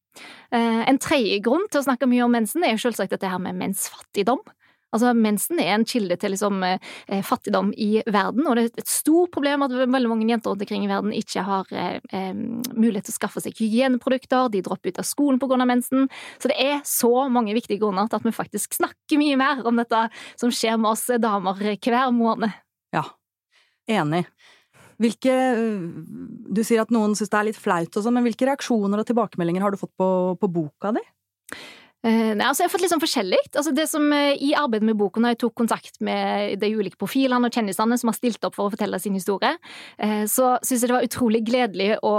Eh, 0.50 0.82
en 0.88 0.98
tredje 1.02 1.38
grunn 1.44 1.68
til 1.70 1.82
å 1.82 1.86
snakke 1.86 2.08
mye 2.10 2.26
om 2.26 2.34
mensen 2.34 2.64
er 2.66 2.74
jo 2.74 2.86
selvsagt 2.88 3.14
dette 3.14 3.30
her 3.30 3.42
med 3.42 3.58
mensfattigdom. 3.60 4.42
Altså, 4.94 5.12
mensen 5.12 5.60
er 5.60 5.74
en 5.74 5.84
kilde 5.84 6.16
til 6.16 6.32
liksom, 6.32 6.62
eh, 6.64 7.22
fattigdom 7.24 7.74
i 7.76 8.02
verden, 8.06 8.46
og 8.48 8.56
det 8.56 8.64
er 8.64 8.82
et 8.82 8.88
stort 8.88 9.30
problem 9.34 9.66
at 9.66 9.74
veldig 9.74 10.08
mange 10.08 10.28
jenter 10.30 10.50
rundt 10.50 10.64
omkring 10.64 10.86
i 10.86 10.88
verden 10.88 11.12
ikke 11.12 11.44
har 11.44 11.68
eh, 11.72 11.98
eh, 12.10 12.32
mulighet 12.32 13.08
til 13.08 13.12
å 13.12 13.18
skaffe 13.18 13.42
seg 13.44 13.58
hygieneprodukter, 13.60 14.48
de 14.54 14.62
dropper 14.64 14.94
ut 14.94 15.02
av 15.02 15.08
skolen 15.08 15.40
pga. 15.40 15.58
Mensen. 15.68 16.06
Så 16.40 16.48
det 16.48 16.56
er 16.62 16.78
så 16.86 17.28
mange 17.28 17.52
viktige 17.52 17.82
grunner 17.82 18.06
til 18.08 18.20
at 18.20 18.24
vi 18.24 18.32
faktisk 18.32 18.76
snakker 18.78 19.18
mye 19.20 19.36
mer 19.36 19.66
om 19.66 19.76
dette 19.76 20.04
som 20.38 20.52
skjer 20.54 20.78
med 20.80 20.92
oss 20.92 21.04
damer 21.20 21.58
hver 21.58 22.12
måned. 22.14 22.54
Ja, 22.94 23.02
enig. 23.90 24.24
Hvilke 24.98 25.34
Du 26.48 26.62
sier 26.66 26.82
at 26.82 26.94
noen 26.94 27.14
syns 27.18 27.30
det 27.30 27.38
er 27.38 27.48
litt 27.50 27.60
flaut 27.60 27.92
og 27.92 28.04
sånn, 28.04 28.16
men 28.16 28.24
hvilke 28.26 28.48
reaksjoner 28.48 29.02
og 29.02 29.10
tilbakemeldinger 29.10 29.62
har 29.62 29.74
du 29.74 29.80
fått 29.80 29.94
på, 29.98 30.08
på 30.40 30.50
boka 30.50 30.94
di? 30.96 31.04
Uh, 32.06 32.30
nei, 32.38 32.46
altså 32.46 32.62
Jeg 32.62 32.68
har 32.68 32.72
fått 32.76 32.82
litt 32.84 32.92
sånn 32.92 33.02
forskjellig. 33.02 33.40
Altså 33.50 33.72
det 33.74 33.88
som 33.90 34.04
uh, 34.14 34.30
I 34.38 34.52
arbeidet 34.58 34.86
med 34.86 34.98
boken 35.00 35.24
når 35.24 35.34
jeg 35.34 35.40
tok 35.42 35.54
kontakt 35.58 35.98
med 36.04 36.60
de 36.62 36.70
ulike 36.78 37.00
profilene 37.00 37.50
og 37.50 37.54
kjendisene 37.54 37.98
som 37.98 38.12
har 38.12 38.18
stilt 38.18 38.46
opp 38.46 38.54
for 38.54 38.68
å 38.68 38.74
fortelle 38.74 39.00
sin 39.02 39.16
historie, 39.18 39.56
uh, 39.98 40.22
så 40.30 40.54
syns 40.62 40.84
jeg 40.84 40.92
det 40.92 40.94
var 40.94 41.08
utrolig 41.08 41.42
gledelig 41.48 41.90
å 42.06 42.14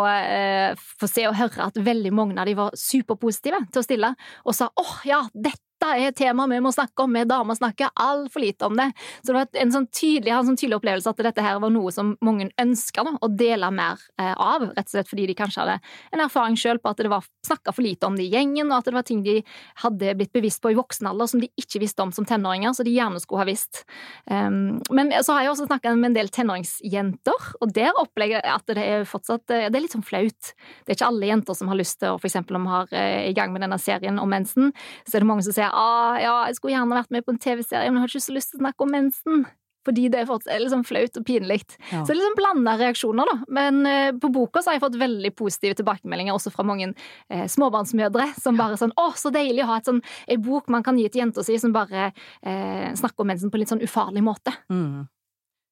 få 1.00 1.07
se 1.09 1.24
og 1.29 1.38
høre 1.39 1.69
at 1.69 1.79
veldig 1.79 2.12
mange 2.15 2.36
av 2.41 2.50
de 2.50 2.57
var 2.59 2.75
superpositive 2.77 3.62
til 3.71 3.81
å 3.81 3.86
stille, 3.86 4.13
og 4.43 4.55
sa 4.57 4.67
åh, 4.69 4.83
oh, 4.83 5.00
ja, 5.07 5.24
dette 5.33 5.69
dette 5.79 5.95
er 5.95 6.09
et 6.09 6.17
tema 6.17 6.45
vi 6.50 6.59
må 6.59 6.71
snakke 6.74 7.05
om, 7.05 7.13
vi 7.15 7.24
damer 7.27 7.55
snakker 7.55 7.91
altfor 7.95 8.43
lite 8.43 8.67
om 8.67 8.75
det. 8.75 8.89
Så 9.21 9.31
det 9.31 9.38
var 9.38 9.62
en 9.62 9.71
sånn 9.71 9.88
tydelig, 9.88 10.33
en 10.36 10.48
sånn 10.50 10.59
tydelig 10.59 10.79
opplevelse 10.79 11.12
at 11.12 11.21
dette 11.24 11.43
her 11.43 11.59
var 11.63 11.71
noe 11.71 11.91
som 11.95 12.15
mange 12.25 12.50
ønska 12.59 13.05
å 13.07 13.29
dele 13.31 13.69
mer 13.71 14.01
eh, 14.19 14.33
av, 14.33 14.67
rett 14.75 14.89
og 14.89 14.91
slett 14.91 15.09
fordi 15.09 15.29
de 15.29 15.36
kanskje 15.39 15.63
hadde 15.63 15.77
en 16.12 16.24
erfaring 16.25 16.57
sjøl 16.59 16.81
på 16.83 16.91
at 16.91 17.00
det 17.00 17.12
var 17.12 17.27
snakka 17.48 17.74
for 17.75 17.86
lite 17.86 18.09
om 18.09 18.17
det 18.19 18.25
i 18.27 18.33
gjengen, 18.33 18.67
og 18.71 18.81
at 18.81 18.89
det 18.89 18.95
var 18.98 19.07
ting 19.07 19.21
de 19.24 19.38
hadde 19.83 20.15
blitt 20.19 20.33
bevisst 20.36 20.62
på 20.63 20.74
i 20.74 20.77
voksen 20.77 21.07
alder 21.09 21.31
som 21.31 21.43
de 21.43 21.50
ikke 21.59 21.81
visste 21.81 22.03
om 22.03 22.12
som 22.15 22.27
tenåringer, 22.27 22.75
så 22.75 22.83
de 22.83 22.93
gjerne 22.93 23.21
skulle 23.24 23.43
ha 23.43 23.48
visst. 23.48 23.83
Um, 24.29 24.79
men 24.95 25.13
så 25.24 25.38
har 25.38 25.45
jeg 25.45 25.53
også 25.53 25.69
snakka 25.69 25.95
med 25.95 26.12
en 26.12 26.19
del 26.19 26.31
tenåringsjenter, 26.33 27.50
og 27.63 27.74
der 27.75 27.95
opplegger 27.95 28.43
jeg 28.43 28.55
at 28.57 28.75
det 28.75 28.83
er 28.83 29.07
fortsatt 29.09 29.45
det 29.50 29.71
er 29.71 29.81
litt 29.81 29.95
sånn 29.95 30.05
flaut. 30.05 30.51
Det 30.83 30.91
er 30.91 30.98
ikke 30.98 31.09
alle 31.09 31.31
jenter 31.31 31.57
som 31.57 31.71
har 31.71 31.79
lyst 31.79 32.00
til, 32.01 32.13
å, 32.13 32.19
for 32.19 32.29
eksempel 32.29 32.59
om 32.59 32.67
vi 32.67 32.74
har 32.74 32.93
eh, 33.00 33.29
i 33.29 33.36
gang 33.38 33.53
med 33.55 33.63
denne 33.63 33.79
serien 33.81 34.19
om 34.21 34.29
mensen, 34.29 34.74
så 35.07 35.17
er 35.17 35.24
det 35.24 35.29
mange 35.29 35.45
som 35.48 35.55
sier 35.55 35.69
ah, 35.74 36.18
ja, 36.22 36.36
jeg 36.50 36.60
skulle 36.60 36.76
gjerne 36.76 36.98
vært 36.98 37.14
med 37.16 37.26
på 37.26 37.36
en 37.36 37.42
TV-serie, 37.42 37.90
men 37.90 38.00
jeg 38.00 38.06
har 38.06 38.14
ikke 38.14 38.28
så 38.28 38.36
lyst 38.36 38.54
til 38.54 38.60
å 38.60 38.66
snakke 38.66 38.86
om 38.86 38.94
mensen. 38.96 39.48
Fordi 39.88 40.10
det 40.12 40.20
er 40.20 40.28
fortsatt 40.28 40.60
liksom 40.60 40.82
flaut 40.86 41.18
og 41.18 41.26
pinlig. 41.26 41.62
Ja. 41.90 42.02
Så 42.04 42.12
det 42.12 42.18
er 42.18 42.20
liksom 42.20 42.36
blanda 42.38 42.74
reaksjoner, 42.78 43.30
da. 43.30 43.36
Men 43.56 43.80
eh, 43.88 44.10
på 44.22 44.30
boka 44.36 44.62
så 44.62 44.72
har 44.72 44.78
jeg 44.78 44.84
fått 44.84 44.98
veldig 45.00 45.32
positive 45.40 45.78
tilbakemeldinger 45.80 46.36
også 46.36 46.52
fra 46.54 46.66
mange 46.68 46.92
eh, 46.92 47.46
småbarnsmødre 47.50 48.28
som 48.38 48.60
bare 48.60 48.78
sånn 48.80 48.94
'Å, 48.94 49.08
så 49.18 49.32
deilig 49.34 49.64
å 49.64 49.70
ha 49.72 49.78
et 49.80 49.88
sånn, 49.88 50.02
en 50.28 50.44
bok 50.44 50.68
man 50.70 50.84
kan 50.84 51.00
gi 51.00 51.08
til 51.08 51.24
jenta 51.24 51.46
si 51.48 51.56
som 51.58 51.74
bare 51.74 52.12
eh, 52.44 52.90
snakker 52.92 53.24
om 53.24 53.32
mensen 53.32 53.50
på 53.50 53.58
en 53.58 53.64
litt 53.64 53.72
sånn 53.72 53.86
ufarlig 53.86 54.26
måte'. 54.26 54.54
Mm. 54.70 55.08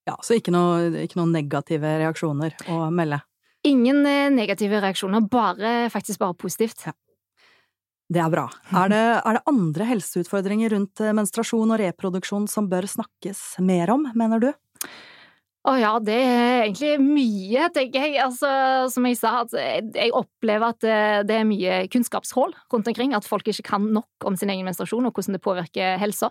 Ja, 0.07 0.15
så 0.23 0.37
ikke 0.39 0.55
noen 0.55 1.33
negative 1.35 1.97
reaksjoner 1.99 2.55
å 2.71 2.87
melde? 2.95 3.19
Ingen 3.67 4.05
eh, 4.07 4.29
negative 4.31 4.79
reaksjoner, 4.81 5.27
bare, 5.27 5.89
faktisk 5.91 6.23
bare 6.23 6.37
positivt. 6.39 6.87
Ja. 6.87 6.95
Det 8.07 8.21
er 8.23 8.31
bra. 8.31 8.45
Er 8.71 8.91
det, 8.91 9.03
er 9.19 9.35
det, 9.35 9.43
andre 9.51 9.87
helseutfordringer 9.89 10.71
rundt 10.71 11.01
eh, 11.03 11.15
menstruasjon 11.15 11.73
og 11.75 11.81
reproduksjon 11.81 12.47
som 12.47 12.69
bør 12.71 12.87
snakkes 12.87 13.57
mer 13.67 13.91
om, 13.91 14.07
mener 14.15 14.43
du? 14.43 14.51
Å 15.67 15.73
ja, 15.75 15.89
det 15.99 16.15
er 16.15 16.61
egentlig 16.63 16.93
mye, 17.03 17.65
tenker 17.75 18.05
jeg. 18.05 18.15
Altså, 18.23 18.49
som 18.93 19.03
jeg 19.07 19.17
sa, 19.19 19.41
jeg 19.51 20.13
opplever 20.15 20.71
at 20.71 20.85
det 21.27 21.35
er 21.35 21.47
mye 21.47 21.79
kunnskapshull 21.91 22.53
rundt 22.71 22.87
omkring. 22.87 23.11
At 23.17 23.27
folk 23.27 23.47
ikke 23.51 23.65
kan 23.73 23.89
nok 23.91 24.27
om 24.27 24.37
sin 24.39 24.51
egen 24.53 24.63
menstruasjon 24.67 25.09
og 25.09 25.17
hvordan 25.17 25.35
det 25.35 25.41
påvirker 25.43 25.97
helsa. 25.99 26.29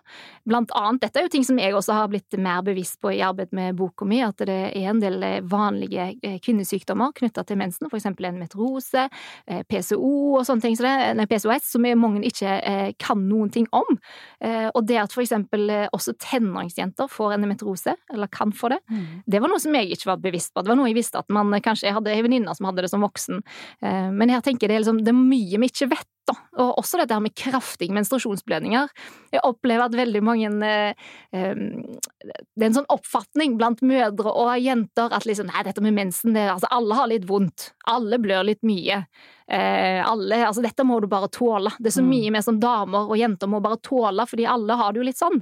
Blant 0.49 0.73
annet, 0.79 1.03
dette 1.05 1.21
er 1.21 1.27
jo 1.27 1.33
ting 1.35 1.45
som 1.45 1.61
jeg 1.61 1.75
også 1.77 1.99
har 1.99 2.09
blitt 2.13 2.39
mer 2.41 2.63
bevisst 2.65 2.97
på 3.03 3.13
i 3.13 3.21
arbeid 3.25 3.53
med 3.57 3.77
boka 3.77 4.09
mi, 4.09 4.23
at 4.25 4.41
det 4.41 4.57
er 4.71 4.89
en 4.89 5.03
del 5.03 5.21
vanlige 5.51 6.09
eh, 6.25 6.39
kvinnesykdommer 6.43 7.13
knytta 7.21 7.45
til 7.45 7.61
mensen, 7.61 7.91
for 7.91 8.01
eksempel 8.01 8.31
en 8.31 8.41
eh, 8.41 9.63
PCO 9.69 10.15
og 10.39 10.47
sånne 10.49 10.65
ting, 10.65 10.79
så 10.79 10.87
det, 10.87 10.95
nei, 11.21 11.29
PCOS, 11.29 11.69
som 11.75 11.85
mange 12.01 12.25
ikke 12.27 12.57
eh, 12.57 12.91
kan 13.03 13.21
noen 13.29 13.53
ting 13.53 13.69
om. 13.77 13.99
Og 14.47 14.83
det 14.87 14.97
at 15.01 15.13
for 15.15 15.23
eksempel 15.23 15.71
også 15.95 16.15
tenåringsjenter 16.23 17.09
får 17.11 17.35
en 17.35 17.47
meteorose, 17.49 17.95
eller 18.13 18.31
kan 18.33 18.53
få 18.55 18.71
det, 18.73 18.81
mm 18.89 19.26
det 19.27 19.41
var 19.43 19.51
noe 19.51 19.63
som 19.63 19.75
jeg 19.75 19.91
ikke 19.95 20.11
var 20.13 20.21
bevisst 20.23 20.53
på. 20.55 20.63
Det 20.63 20.71
var 20.71 20.79
noe 20.79 20.91
jeg 20.91 20.99
visste 21.01 21.19
at 21.19 21.33
man 21.35 21.51
kanskje 21.63 21.89
Jeg 21.89 21.97
hadde 21.99 22.13
ei 22.15 22.23
venninne 22.25 22.55
som 22.55 22.69
hadde 22.69 22.85
det 22.85 22.91
som 22.93 23.03
voksen. 23.03 23.43
Eh, 23.83 24.11
men 24.15 24.33
jeg 24.33 24.45
tenker 24.47 24.71
det 24.71 24.77
er, 24.77 24.85
liksom, 24.85 25.03
det 25.03 25.13
er 25.13 25.19
mye 25.19 25.63
vi 25.63 25.71
ikke 25.71 25.91
vet, 25.91 26.09
da. 26.29 26.37
Og 26.63 26.83
også 26.83 27.01
dette 27.01 27.15
her 27.15 27.23
med 27.25 27.35
kraftige 27.37 27.95
menstruasjonsblødninger. 27.97 28.91
Jeg 29.35 29.45
opplever 29.47 29.87
at 29.87 29.97
veldig 29.99 30.23
mange 30.25 30.51
eh, 30.67 31.07
eh, 31.33 31.55
Det 31.55 32.65
er 32.65 32.69
en 32.71 32.79
sånn 32.81 32.91
oppfatning 32.93 33.57
blant 33.61 33.83
mødre 33.87 34.33
og 34.33 34.53
jenter 34.63 35.15
at 35.15 35.29
liksom 35.29 35.51
Nei, 35.51 35.63
dette 35.63 35.83
med 35.85 35.95
mensen, 35.95 36.35
det, 36.35 36.49
altså 36.51 36.71
alle 36.75 36.99
har 36.99 37.11
litt 37.13 37.27
vondt. 37.29 37.71
Alle 37.87 38.19
blør 38.19 38.49
litt 38.49 38.65
mye. 38.67 39.05
alle, 39.47 40.41
altså 40.43 40.59
dette 40.65 40.83
må 40.83 40.99
du 40.99 41.07
bare 41.07 41.29
tåle. 41.31 41.71
Det 41.79 41.93
er 41.93 41.95
så 41.95 42.03
mm. 42.03 42.09
mye 42.11 42.31
vi 42.35 42.41
som 42.43 42.57
damer 42.59 43.07
og 43.07 43.21
jenter 43.21 43.47
må 43.47 43.61
bare 43.63 43.79
tåle, 43.79 44.25
fordi 44.27 44.43
alle 44.51 44.75
har 44.75 44.91
det 44.91 44.99
jo 44.99 45.05
litt 45.07 45.21
sånn. 45.21 45.39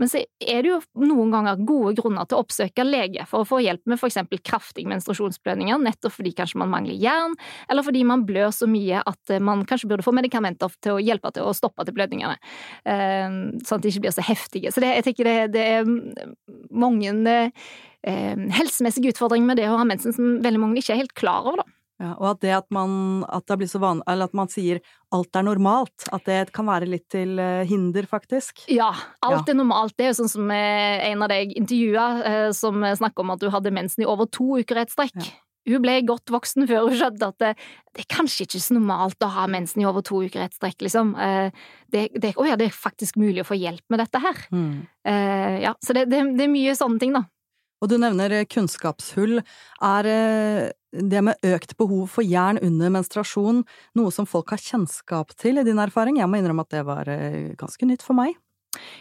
Men 0.00 0.10
så 0.10 0.22
er 0.40 0.64
det 0.64 0.70
jo 0.70 0.78
noen 1.04 1.30
ganger 1.30 1.60
gode 1.62 1.92
grunner 2.00 2.26
til 2.26 2.38
å 2.38 2.42
oppsøke 2.42 2.82
lege 2.86 3.22
for 3.30 3.44
å 3.44 3.46
få 3.46 3.60
hjelp 3.62 3.84
med 3.86 4.00
f.eks. 4.00 4.18
kraftige 4.42 4.90
menstruasjonsblødninger, 4.90 5.78
nettopp 5.78 6.16
fordi 6.16 6.32
kanskje 6.40 6.58
man 6.62 6.72
mangler 6.72 6.96
jern, 6.98 7.36
eller 7.70 7.86
fordi 7.86 8.02
man 8.08 8.24
blør 8.26 8.50
så 8.56 8.66
mye 8.70 9.02
at 9.06 9.34
man 9.44 9.62
kanskje 9.68 9.92
burde 9.92 10.06
få 10.06 10.14
medikamenter 10.22 10.72
til 10.82 10.96
å 10.96 11.02
hjelpe 11.02 11.34
til 11.34 11.48
å 11.48 11.54
stoppe 11.56 11.86
til 11.86 11.96
blødningene, 11.96 12.38
ehm, 12.88 13.36
sånn 13.66 13.80
at 13.80 13.84
de 13.84 13.92
ikke 13.92 14.06
blir 14.06 14.16
så 14.16 14.24
heftige. 14.26 14.72
Så 14.72 14.84
det, 14.84 14.94
jeg 15.00 15.08
tenker 15.10 15.28
det, 15.28 15.36
det 15.58 15.66
er 15.76 15.92
mange 16.70 17.12
eh, 17.36 18.48
helsemessige 18.58 19.12
utfordringer 19.12 19.52
med 19.52 19.62
det 19.62 19.70
å 19.70 19.78
ha 19.80 19.86
mensen 19.88 20.14
som 20.16 20.40
veldig 20.44 20.62
mange 20.62 20.82
ikke 20.82 20.96
er 20.96 21.04
helt 21.04 21.16
klar 21.18 21.46
over, 21.46 21.64
da. 21.64 21.78
Ja, 22.02 22.16
og 22.16 22.32
at 22.32 22.40
det 22.42 22.50
at 22.56 22.66
man, 22.74 23.22
at 23.30 23.46
det 23.46 23.60
blir 23.60 23.70
så 23.70 23.78
vanlig, 23.82 24.02
eller 24.10 24.26
at 24.26 24.34
man 24.34 24.50
sier 24.50 24.80
alt 25.14 25.36
er 25.38 25.44
normalt, 25.46 26.06
at 26.10 26.24
det 26.26 26.38
kan 26.56 26.66
være 26.66 26.88
litt 26.90 27.04
til 27.12 27.38
eh, 27.38 27.62
hinder, 27.68 28.08
faktisk. 28.10 28.64
Ja, 28.72 28.90
alt 29.22 29.46
ja. 29.46 29.52
er 29.52 29.58
normalt. 29.60 29.94
Det 29.98 30.08
er 30.08 30.10
jo 30.10 30.18
sånn 30.22 30.32
som 30.32 30.50
eh, 30.50 31.04
en 31.12 31.22
av 31.22 31.30
deg 31.30 31.52
intervjua, 31.60 32.06
eh, 32.26 32.48
som 32.56 32.82
snakker 32.82 33.22
om 33.22 33.34
at 33.36 33.44
du 33.44 33.50
hadde 33.54 33.74
mensen 33.74 34.02
i 34.02 34.08
over 34.08 34.26
to 34.32 34.56
uker 34.58 34.80
i 34.80 34.86
et 34.86 34.94
strekk. 34.94 35.14
Ja. 35.20 35.30
Hun 35.68 35.84
ble 35.84 35.98
godt 36.08 36.32
voksen 36.34 36.66
før 36.70 36.88
hun 36.88 36.96
skjønte 36.98 37.28
at 37.32 37.38
det, 37.42 37.52
det, 37.92 38.04
er 38.04 38.10
kanskje 38.10 38.46
ikke 38.46 38.62
så 38.64 38.76
normalt 38.78 39.26
å 39.26 39.30
ha 39.34 39.46
mensen 39.50 39.82
i 39.82 39.86
over 39.88 40.04
to 40.06 40.22
uker 40.24 40.42
i 40.42 40.46
et 40.48 40.56
strekk, 40.56 40.80
liksom. 40.86 41.14
Det, 41.92 42.08
det, 42.16 42.32
å 42.34 42.46
ja, 42.48 42.56
det 42.58 42.70
er 42.70 42.74
faktisk 42.74 43.20
mulig 43.20 43.44
å 43.44 43.48
få 43.48 43.58
hjelp 43.60 43.84
med 43.92 44.02
dette 44.02 44.22
her. 44.22 44.42
Mm. 44.50 44.74
Ja, 45.62 45.76
så 45.84 45.94
det, 45.94 46.08
det, 46.10 46.24
er 46.42 46.50
mye 46.50 46.74
sånne 46.78 47.02
ting, 47.02 47.14
da. 47.14 47.26
Og 47.82 47.90
du 47.90 47.96
nevner 47.98 48.34
kunnskapshull. 48.50 49.40
Er 49.82 50.10
det 50.92 51.22
med 51.24 51.46
økt 51.46 51.76
behov 51.80 52.10
for 52.12 52.26
jern 52.26 52.60
under 52.62 52.92
menstruasjon 52.92 53.62
noe 53.98 54.12
som 54.12 54.28
folk 54.28 54.52
har 54.52 54.60
kjennskap 54.60 55.32
til 55.40 55.58
i 55.58 55.66
din 55.66 55.80
erfaring? 55.82 56.20
Jeg 56.20 56.30
må 56.30 56.38
innrømme 56.38 56.66
at 56.66 56.74
det 56.74 56.84
var 56.88 57.08
eh, 57.10 57.54
ganske 57.58 57.88
nytt 57.88 58.04
for 58.04 58.18
meg. 58.18 58.36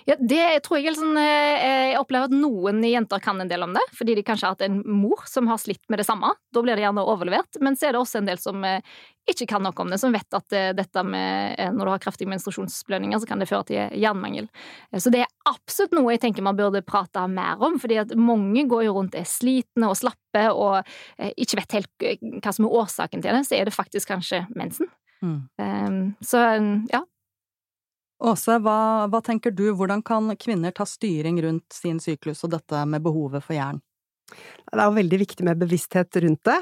Ja, 0.09 0.17
det 0.17 0.63
tror 0.65 0.79
jeg 0.79 0.93
liksom 0.93 1.17
Jeg 1.17 1.97
opplever 1.99 2.29
at 2.29 2.35
noen 2.35 2.81
jenter 2.85 3.21
kan 3.23 3.41
en 3.41 3.49
del 3.49 3.63
om 3.65 3.73
det, 3.75 3.83
fordi 3.95 4.15
de 4.17 4.25
kanskje 4.25 4.47
har 4.47 4.55
hatt 4.55 4.65
en 4.65 4.81
mor 4.85 5.23
som 5.29 5.49
har 5.51 5.59
slitt 5.61 5.83
med 5.89 6.01
det 6.01 6.07
samme. 6.07 6.33
Da 6.53 6.63
blir 6.63 6.77
det 6.77 6.85
gjerne 6.85 7.05
overlevert. 7.05 7.59
Men 7.61 7.77
så 7.77 7.89
er 7.89 7.95
det 7.95 8.01
også 8.01 8.21
en 8.21 8.29
del 8.29 8.41
som 8.41 8.63
eh, 8.67 8.81
ikke 9.29 9.47
kan 9.51 9.63
noe 9.63 9.77
om 9.83 9.91
det, 9.91 9.99
som 10.01 10.13
vet 10.13 10.37
at 10.37 10.55
dette 10.75 11.03
med 11.05 11.59
når 11.75 11.85
du 11.85 11.91
har 11.93 12.01
kraftige 12.01 12.29
menstruasjonsblødninger, 12.31 13.21
så 13.21 13.29
kan 13.29 13.41
det 13.41 13.47
føre 13.49 13.67
til 13.69 13.99
jernmangel. 14.01 14.47
Så 14.97 15.13
det 15.13 15.21
er 15.23 15.29
absolutt 15.49 15.93
noe 15.93 16.15
jeg 16.15 16.23
tenker 16.23 16.45
man 16.45 16.57
burde 16.57 16.81
prate 16.85 17.27
mer 17.29 17.61
om, 17.61 17.77
fordi 17.81 17.99
at 18.01 18.15
mange 18.17 18.65
går 18.69 18.87
jo 18.87 18.95
rundt 18.97 19.17
er 19.17 19.29
slitne 19.29 19.91
og 19.91 19.99
slappe 19.99 20.47
og 20.49 20.81
ikke 21.37 21.61
vet 21.61 21.77
helt 21.77 22.09
hva 22.41 22.55
som 22.55 22.67
er 22.67 22.79
årsaken 22.81 23.23
til 23.23 23.37
det. 23.37 23.45
Så 23.47 23.57
er 23.57 23.69
det 23.69 23.75
faktisk 23.77 24.11
kanskje 24.11 24.43
mensen. 24.57 24.89
Mm. 25.21 25.41
Ehm, 25.61 26.15
så 26.21 26.37
ja, 26.91 27.03
Åse, 28.21 28.57
hva, 28.61 29.07
hva, 29.09 29.21
tenker 29.25 29.53
du, 29.55 29.71
hvordan 29.73 30.03
kan 30.05 30.29
kvinner 30.37 30.73
ta 30.75 30.85
styring 30.85 31.39
rundt 31.41 31.73
sin 31.73 31.97
syklus 32.01 32.43
og 32.45 32.53
dette 32.53 32.83
med 32.85 33.01
behovet 33.01 33.41
for 33.41 33.57
jern? 33.57 33.81
Det 34.31 34.77
er 34.77 34.87
jo 34.87 34.95
veldig 34.95 35.19
viktig 35.23 35.45
med 35.47 35.59
bevissthet 35.59 36.19
rundt 36.23 36.43
det. 36.47 36.59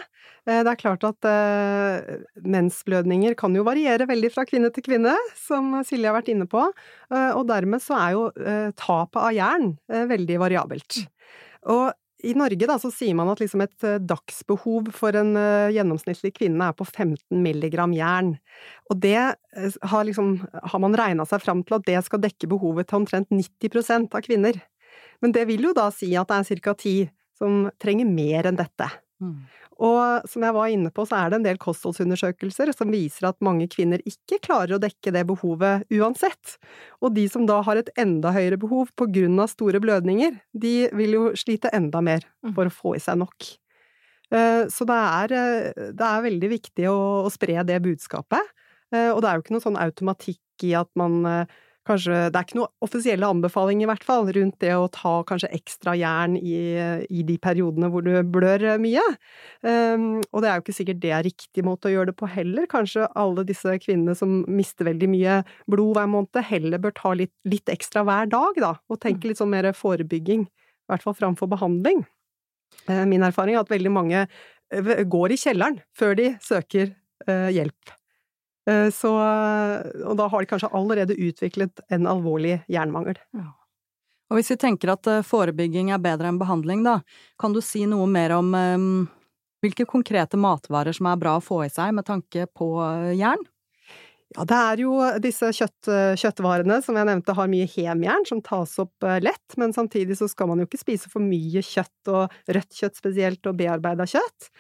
Eh, 0.48 0.62
det 0.66 0.72
er 0.72 0.80
klart 0.80 1.04
at 1.06 1.28
eh, 1.30 2.24
mensblødninger 2.48 3.36
kan 3.39 3.54
jo 3.56 3.66
variere 3.68 4.08
veldig 4.10 4.32
fra 4.34 4.46
kvinne 4.50 4.72
til 4.74 4.86
kvinne, 4.88 5.13
som 5.38 5.75
Silje 5.86 6.10
har 6.10 6.18
vært 6.18 6.32
inne 6.34 6.48
på, 6.50 6.63
eh, 7.12 7.32
og 7.36 7.46
dermed 7.51 7.84
så 7.84 8.00
er 8.00 8.16
jo 8.16 8.25
tapet 8.80 9.22
av 9.22 9.36
jern 9.36 9.74
veldig 10.10 10.39
variabelt. 10.42 11.04
Og 11.70 11.92
i 12.23 12.33
Norge 12.35 12.67
da, 12.67 12.75
så 12.81 12.91
sier 12.91 13.15
man 13.15 13.29
at 13.31 13.39
liksom 13.39 13.61
et 13.63 13.85
eh, 13.88 13.99
dagsbehov 14.03 14.89
for 14.95 15.15
en 15.15 15.31
uh, 15.39 15.71
gjennomsnittlig 15.71 16.33
kvinne 16.35 16.67
er 16.67 16.75
på 16.75 16.88
15 16.88 17.39
milligram 17.39 17.93
jern. 17.95 18.33
Og 18.91 18.99
det 19.05 19.19
uh, 19.19 19.77
har, 19.91 20.03
liksom, 20.07 20.33
har 20.51 20.83
man 20.83 20.97
regna 20.99 21.27
seg 21.29 21.43
fram 21.45 21.63
til 21.63 21.77
at 21.79 21.88
det 21.88 22.01
skal 22.07 22.23
dekke 22.23 22.49
behovet 22.51 22.89
til 22.89 22.99
omtrent 23.01 23.31
90% 23.31 24.11
av 24.11 24.25
kvinner. 24.25 24.59
Men 25.23 25.35
det 25.35 25.45
vil 25.47 25.69
jo 25.69 25.75
da 25.77 25.88
si 25.95 26.11
at 26.19 26.31
det 26.31 26.41
er 26.41 26.63
ca. 26.65 26.75
10 26.75 27.07
som 27.39 27.61
trenger 27.79 28.09
mer 28.09 28.49
enn 28.49 28.59
dette. 28.59 28.89
Mm. 29.19 29.38
Og 29.79 30.27
som 30.27 30.43
jeg 30.43 30.55
var 30.55 30.71
inne 30.71 30.91
på, 30.91 31.05
så 31.07 31.21
er 31.21 31.31
det 31.31 31.39
en 31.39 31.45
del 31.45 31.59
kostholdsundersøkelser 31.61 32.73
som 32.75 32.91
viser 32.91 33.29
at 33.29 33.39
mange 33.45 33.69
kvinner 33.71 34.03
ikke 34.07 34.41
klarer 34.43 34.75
å 34.75 34.81
dekke 34.83 35.13
det 35.15 35.23
behovet 35.29 35.88
uansett. 35.95 36.57
Og 37.03 37.15
de 37.15 37.25
som 37.31 37.47
da 37.47 37.61
har 37.67 37.79
et 37.79 37.91
enda 37.99 38.33
høyere 38.35 38.59
behov 38.59 38.91
på 38.99 39.07
grunn 39.11 39.39
av 39.39 39.51
store 39.53 39.79
blødninger, 39.83 40.35
de 40.51 40.75
vil 40.99 41.15
jo 41.15 41.31
slite 41.39 41.71
enda 41.75 42.03
mer 42.03 42.27
mm. 42.43 42.53
for 42.57 42.67
å 42.67 42.75
få 42.81 42.95
i 42.99 43.03
seg 43.03 43.21
nok. 43.23 43.53
Eh, 44.35 44.65
så 44.69 44.85
det 44.85 44.99
er, 44.99 45.33
eh, 45.33 45.88
det 45.95 46.05
er 46.05 46.27
veldig 46.27 46.51
viktig 46.51 46.89
å, 46.91 46.99
å 47.25 47.33
spre 47.33 47.63
det 47.67 47.79
budskapet. 47.85 48.53
Eh, 48.93 49.09
og 49.13 49.21
det 49.21 49.29
er 49.29 49.38
jo 49.38 49.45
ikke 49.45 49.55
noen 49.55 49.65
sånn 49.65 49.81
automatikk 49.81 50.67
i 50.67 50.75
at 50.77 50.89
man 50.99 51.23
kanskje 51.88 52.17
Det 52.29 52.38
er 52.38 52.45
ikke 52.45 52.57
noen 52.59 52.86
offisielle 52.86 53.29
anbefaling, 53.29 53.81
i 53.83 53.88
hvert 53.89 54.03
fall, 54.05 54.27
rundt 54.36 54.57
det 54.62 54.71
å 54.75 54.89
ta 54.93 55.13
kanskje 55.27 55.51
ekstra 55.55 55.95
jern 55.98 56.36
i, 56.38 56.53
i 57.09 57.24
de 57.25 57.38
periodene 57.41 57.89
hvor 57.91 58.05
du 58.05 58.12
blør 58.29 58.77
mye. 58.81 59.03
Um, 59.65 60.19
og 60.29 60.43
det 60.43 60.51
er 60.51 60.59
jo 60.59 60.65
ikke 60.65 60.77
sikkert 60.77 61.01
det 61.03 61.13
er 61.15 61.25
riktig 61.25 61.65
måte 61.65 61.89
å 61.89 61.93
gjøre 61.93 62.12
det 62.12 62.17
på 62.19 62.29
heller. 62.29 62.69
Kanskje 62.69 63.09
alle 63.19 63.45
disse 63.48 63.77
kvinnene 63.81 64.15
som 64.17 64.41
mister 64.45 64.88
veldig 64.89 65.09
mye 65.12 65.39
blod 65.71 65.98
hver 65.98 66.09
måned, 66.12 66.41
heller 66.50 66.81
bør 66.83 66.95
ta 66.98 67.15
litt, 67.17 67.33
litt 67.50 67.71
ekstra 67.71 68.05
hver 68.07 68.29
dag, 68.31 68.62
da, 68.62 68.74
og 68.89 69.01
tenke 69.03 69.31
litt 69.31 69.41
sånn 69.41 69.53
mer 69.53 69.71
forebygging. 69.75 70.45
I 70.45 70.93
hvert 70.93 71.05
fall 71.05 71.17
framfor 71.17 71.50
behandling. 71.51 72.05
Uh, 72.89 73.05
min 73.09 73.25
erfaring 73.25 73.57
er 73.57 73.63
at 73.63 73.71
veldig 73.71 73.93
mange 73.93 74.25
eh, 74.25 75.05
går 75.09 75.33
i 75.33 75.39
kjelleren 75.41 75.81
før 75.98 76.17
de 76.19 76.33
søker 76.43 76.93
uh, 77.29 77.50
hjelp. 77.53 77.99
Eh, 78.69 78.89
så, 78.93 79.11
og 80.05 80.17
da 80.19 80.27
har 80.29 80.43
de 80.43 80.49
kanskje 80.49 80.71
allerede 80.75 81.17
utviklet 81.17 81.81
en 81.89 82.07
alvorlig 82.09 82.59
jernmangel. 82.71 83.19
Ja. 83.38 83.51
Og 84.29 84.38
hvis 84.38 84.51
vi 84.53 84.59
tenker 84.61 84.93
at 84.93 85.07
eh, 85.09 85.25
forebygging 85.25 85.93
er 85.93 86.03
bedre 86.03 86.29
enn 86.29 86.41
behandling, 86.41 86.83
da, 86.85 86.99
kan 87.41 87.55
du 87.55 87.63
si 87.65 87.85
noe 87.89 88.05
mer 88.09 88.35
om 88.38 88.51
um, 88.53 88.89
hvilke 89.63 89.88
konkrete 89.89 90.38
matvarer 90.39 90.95
som 90.95 91.09
er 91.09 91.21
bra 91.21 91.39
å 91.39 91.45
få 91.45 91.63
i 91.65 91.71
seg 91.73 91.95
med 91.97 92.07
tanke 92.07 92.45
på 92.55 92.75
jern? 93.17 93.41
Ja, 94.38 94.43
det 94.45 94.57
er 94.61 94.81
jo 94.83 94.91
disse 95.17 95.47
kjøtt, 95.57 95.88
kjøttvarene 96.21 96.75
som 96.85 96.99
jeg 96.99 97.07
nevnte 97.09 97.33
har 97.33 97.47
mye 97.49 97.65
hemjern, 97.65 98.27
som 98.29 98.43
tas 98.45 98.75
opp 98.77 99.07
lett, 99.25 99.55
men 99.57 99.73
samtidig 99.73 100.19
så 100.19 100.27
skal 100.29 100.51
man 100.51 100.61
jo 100.61 100.67
ikke 100.67 100.83
spise 100.83 101.09
for 101.09 101.25
mye 101.25 101.63
kjøtt, 101.65 102.11
og 102.13 102.35
rødt 102.45 102.77
kjøtt 102.77 103.01
spesielt, 103.01 103.41
og 103.49 103.57
bearbeida 103.57 104.05
kjøtt. 104.05 104.51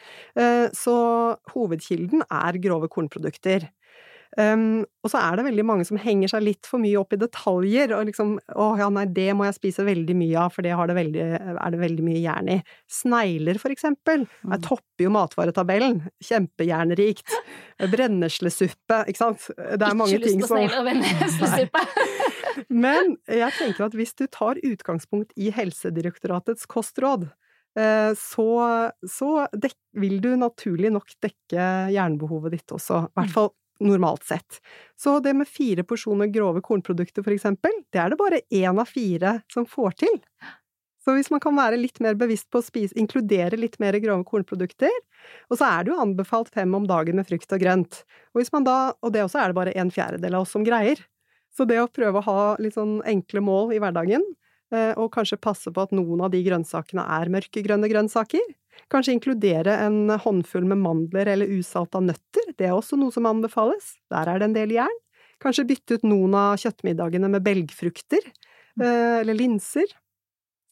Så 0.73 0.95
hovedkilden 1.53 2.25
er 2.25 2.57
grove 2.65 2.89
kornprodukter. 2.89 3.69
Um, 4.37 4.83
og 5.01 5.09
så 5.09 5.17
er 5.23 5.39
det 5.39 5.47
veldig 5.47 5.63
mange 5.65 5.85
som 5.87 5.97
henger 5.97 6.29
seg 6.29 6.43
litt 6.45 6.67
for 6.69 6.81
mye 6.81 6.99
opp 6.99 7.15
i 7.15 7.19
detaljer, 7.19 7.95
og 7.97 8.05
liksom 8.11 8.35
'Å 8.37 8.67
ja, 8.77 8.89
nei, 8.93 9.05
det 9.09 9.33
må 9.33 9.47
jeg 9.47 9.57
spise 9.57 9.85
veldig 9.87 10.15
mye 10.15 10.37
av, 10.37 10.53
for 10.53 10.61
det, 10.61 10.75
det 10.91 10.97
veldig, 10.99 11.23
er 11.55 11.73
det 11.73 11.79
veldig 11.81 12.05
mye 12.05 12.21
jern 12.21 12.51
i'. 12.53 12.59
Snegler, 12.85 13.57
for 13.57 13.73
eksempel, 13.73 14.27
Jeg 14.29 14.53
er 14.53 14.61
topper 14.61 15.07
jo 15.07 15.09
matvaretabellen. 15.09 16.01
Kjempejernrikt. 16.21 17.35
Brenneslesuppe, 17.89 19.01
ikke 19.09 19.17
sant. 19.17 19.49
Det 19.57 19.81
er 19.81 19.97
mange 19.97 20.21
ting 20.21 20.45
som 20.45 20.61
Ikke 20.61 20.83
lyst 20.93 21.39
på 21.39 21.49
snegler 21.49 21.73
og 21.73 22.67
Men 22.85 23.17
jeg 23.25 23.51
tenker 23.57 23.87
at 23.87 23.95
hvis 23.97 24.13
du 24.13 24.27
tar 24.27 24.61
utgangspunkt 24.61 25.33
i 25.37 25.49
Helsedirektoratets 25.55 26.67
kostråd, 26.69 27.29
eh, 27.79 28.11
så, 28.13 28.49
så 29.07 29.47
dek, 29.55 29.73
vil 29.97 30.19
du 30.21 30.35
naturlig 30.37 30.91
nok 30.93 31.15
dekke 31.23 31.69
jernbehovet 31.95 32.59
ditt 32.59 32.75
også. 32.75 33.07
I 33.07 33.15
hvert 33.17 33.31
mm. 33.31 33.35
fall 33.37 33.51
normalt 33.79 34.23
sett. 34.27 34.59
Så 34.99 35.17
det 35.23 35.33
med 35.37 35.47
fire 35.47 35.85
porsjoner 35.87 36.31
grove 36.33 36.61
kornprodukter, 36.65 37.23
for 37.25 37.35
eksempel, 37.35 37.75
det 37.93 38.01
er 38.03 38.13
det 38.13 38.19
bare 38.19 38.41
én 38.51 38.79
av 38.79 38.89
fire 38.89 39.39
som 39.53 39.67
får 39.69 39.99
til. 40.03 40.17
Så 40.99 41.15
hvis 41.15 41.31
man 41.31 41.41
kan 41.41 41.55
være 41.55 41.79
litt 41.79 42.01
mer 42.03 42.17
bevisst 42.19 42.49
på 42.51 42.59
å 42.59 42.65
spise, 42.65 42.97
inkludere 42.99 43.57
litt 43.57 43.77
mer 43.79 43.95
grove 44.03 44.25
kornprodukter, 44.27 44.91
og 45.49 45.57
så 45.57 45.69
er 45.69 45.85
det 45.85 45.93
jo 45.93 46.01
anbefalt 46.03 46.51
fem 46.53 46.73
om 46.75 46.87
dagen 46.89 47.17
med 47.17 47.27
frukt 47.29 47.55
og 47.55 47.63
grønt, 47.63 48.01
og 48.33 48.41
hvis 48.41 48.51
man 48.53 48.67
da, 48.67 48.79
og 48.99 49.15
det 49.15 49.23
også 49.23 49.39
er 49.41 49.51
det 49.51 49.59
bare 49.61 49.77
en 49.79 49.93
fjerdedel 49.95 50.35
av 50.35 50.45
oss 50.45 50.53
som 50.57 50.65
greier, 50.67 50.99
så 51.55 51.65
det 51.65 51.79
å 51.81 51.89
prøve 51.89 52.19
å 52.19 52.27
ha 52.27 52.41
litt 52.61 52.75
sånn 52.75 52.99
enkle 53.09 53.41
mål 53.41 53.73
i 53.73 53.79
hverdagen, 53.81 54.25
og 54.69 55.07
kanskje 55.15 55.39
passe 55.41 55.71
på 55.73 55.81
at 55.81 55.93
noen 55.95 56.21
av 56.21 56.29
de 56.33 56.43
grønnsakene 56.45 57.01
er 57.17 57.31
mørkegrønne 57.33 57.89
grønnsaker, 57.89 58.43
kanskje 58.93 59.15
inkludere 59.17 59.75
en 59.85 60.13
håndfull 60.13 60.67
med 60.69 60.81
mandler 60.83 61.31
eller 61.33 61.49
usalta 61.57 62.01
nøtter, 62.03 62.53
det 62.57 62.69
er 62.69 62.75
også 62.75 62.99
noe 62.99 63.13
som 63.13 63.27
anbefales, 63.29 63.95
der 64.13 64.29
er 64.29 64.41
det 64.41 64.49
en 64.49 64.57
del 64.57 64.75
jern, 64.77 64.99
kanskje 65.43 65.67
bytte 65.69 65.99
ut 65.99 66.05
noen 66.07 66.35
av 66.37 66.59
kjøttmiddagene 66.61 67.31
med 67.31 67.45
belgfrukter, 67.45 68.29
eh, 68.29 69.19
eller 69.21 69.37
linser, 69.37 69.89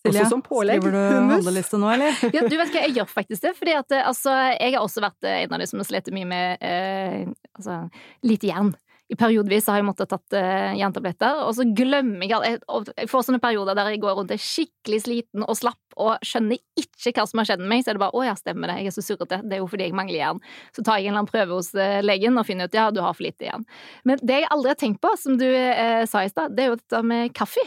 Silje, 0.06 0.22
også 0.22 0.30
som 0.30 0.42
pålegg. 0.46 0.82
skriver 0.82 0.94
du 0.94 1.32
handleliste 1.34 1.80
nå, 1.82 1.90
eller? 1.92 2.20
Ja, 2.36 2.44
du 2.46 2.54
vet 2.56 2.70
hva, 2.70 2.82
jeg 2.86 2.96
gjør 3.00 3.08
faktisk 3.12 3.44
det. 3.44 3.54
fordi 3.58 3.74
at 3.76 3.96
altså, 3.98 4.34
jeg 4.54 4.76
har 4.76 4.84
også 4.84 5.04
vært 5.04 5.30
en 5.32 5.56
av 5.56 5.64
de 5.64 5.68
som 5.68 5.82
har 5.82 5.88
slitt 5.90 6.12
mye 6.16 6.30
med 6.30 6.64
eh, 6.64 7.24
altså, 7.58 7.80
lite 8.28 8.52
jern. 8.52 8.76
I 9.08 9.16
periodevis 9.16 9.70
har 9.72 9.80
jeg 9.80 9.88
måttet 9.88 10.10
tatt 10.12 10.36
uh, 10.36 10.74
jerntabletter, 10.76 11.44
og 11.46 11.54
så 11.56 11.64
glemmer 11.72 12.26
jeg 12.28 12.36
at 12.36 12.48
Jeg, 12.48 12.88
jeg 12.92 13.10
får 13.12 13.28
sånne 13.28 13.42
perioder 13.44 13.78
der 13.78 13.92
jeg 13.94 14.02
går 14.04 14.18
rundt 14.20 14.34
er 14.36 14.42
skikkelig 14.42 15.00
sliten 15.06 15.46
og 15.46 15.56
slapp 15.56 15.80
og 15.98 16.26
skjønner 16.28 16.60
ikke 16.78 17.14
hva 17.16 17.26
som 17.30 17.42
har 17.42 17.48
skjedd 17.50 17.64
med 17.64 17.72
meg. 17.72 17.86
Så 17.86 17.92
er 17.92 17.98
det 17.98 18.04
bare 18.04 18.18
'å 18.18 18.26
ja, 18.28 18.36
stemmer 18.38 18.70
det, 18.70 18.82
jeg 18.84 18.92
er 18.92 18.98
så 18.98 19.06
surrete', 19.06 19.42
det 19.48 19.58
er 19.58 19.64
jo 19.64 19.70
fordi 19.72 19.88
jeg 19.88 19.98
mangler 19.98 20.20
jern. 20.20 20.44
Så 20.76 20.84
tar 20.84 21.00
jeg 21.00 21.08
en 21.08 21.16
eller 21.16 21.24
annen 21.24 21.32
prøve 21.32 21.56
hos 21.56 21.72
uh, 21.78 22.02
legen 22.04 22.38
og 22.38 22.46
finner 22.46 22.68
ut 22.68 22.76
'ja, 22.76 22.92
du 22.92 23.02
har 23.02 23.16
for 23.16 23.24
lite 23.24 23.48
jern'. 23.48 23.66
Men 24.04 24.20
det 24.22 24.44
jeg 24.44 24.52
aldri 24.52 24.76
har 24.76 24.82
tenkt 24.84 25.02
på, 25.02 25.16
som 25.18 25.40
du 25.40 25.48
uh, 25.48 26.04
sa 26.06 26.24
i 26.24 26.30
stad, 26.30 26.56
det 26.56 26.68
er 26.68 26.70
jo 26.74 26.82
dette 26.82 27.04
med 27.04 27.34
kaffe. 27.34 27.64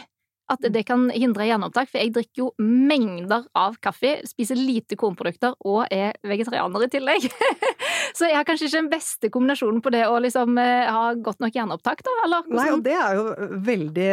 At 0.51 0.65
det 0.67 0.83
kan 0.83 1.05
hindre 1.13 1.45
gjenopptak, 1.47 1.87
for 1.87 2.01
jeg 2.01 2.11
drikker 2.15 2.41
jo 2.43 2.49
mengder 2.59 3.45
av 3.55 3.77
kaffe, 3.83 4.17
spiser 4.27 4.59
lite 4.59 4.97
kornprodukter 4.99 5.55
og 5.63 5.85
er 5.87 6.17
vegetarianer 6.27 6.87
i 6.87 6.89
tillegg. 6.91 7.27
Så 8.17 8.27
jeg 8.27 8.37
har 8.37 8.47
kanskje 8.47 8.67
ikke 8.67 8.81
den 8.81 8.91
beste 8.91 9.31
kombinasjonen 9.33 9.81
på 9.83 9.93
det 9.93 10.03
å 10.07 10.19
liksom 10.23 10.59
eh, 10.61 10.89
ha 10.91 11.13
godt 11.15 11.41
nok 11.43 11.55
hjerneopptak, 11.57 12.03
da, 12.05 12.15
eller? 12.25 12.51
Nei, 12.51 12.67
og 12.73 12.83
det 12.85 12.97
er 12.97 13.17
jo 13.17 13.49
veldig 13.69 14.11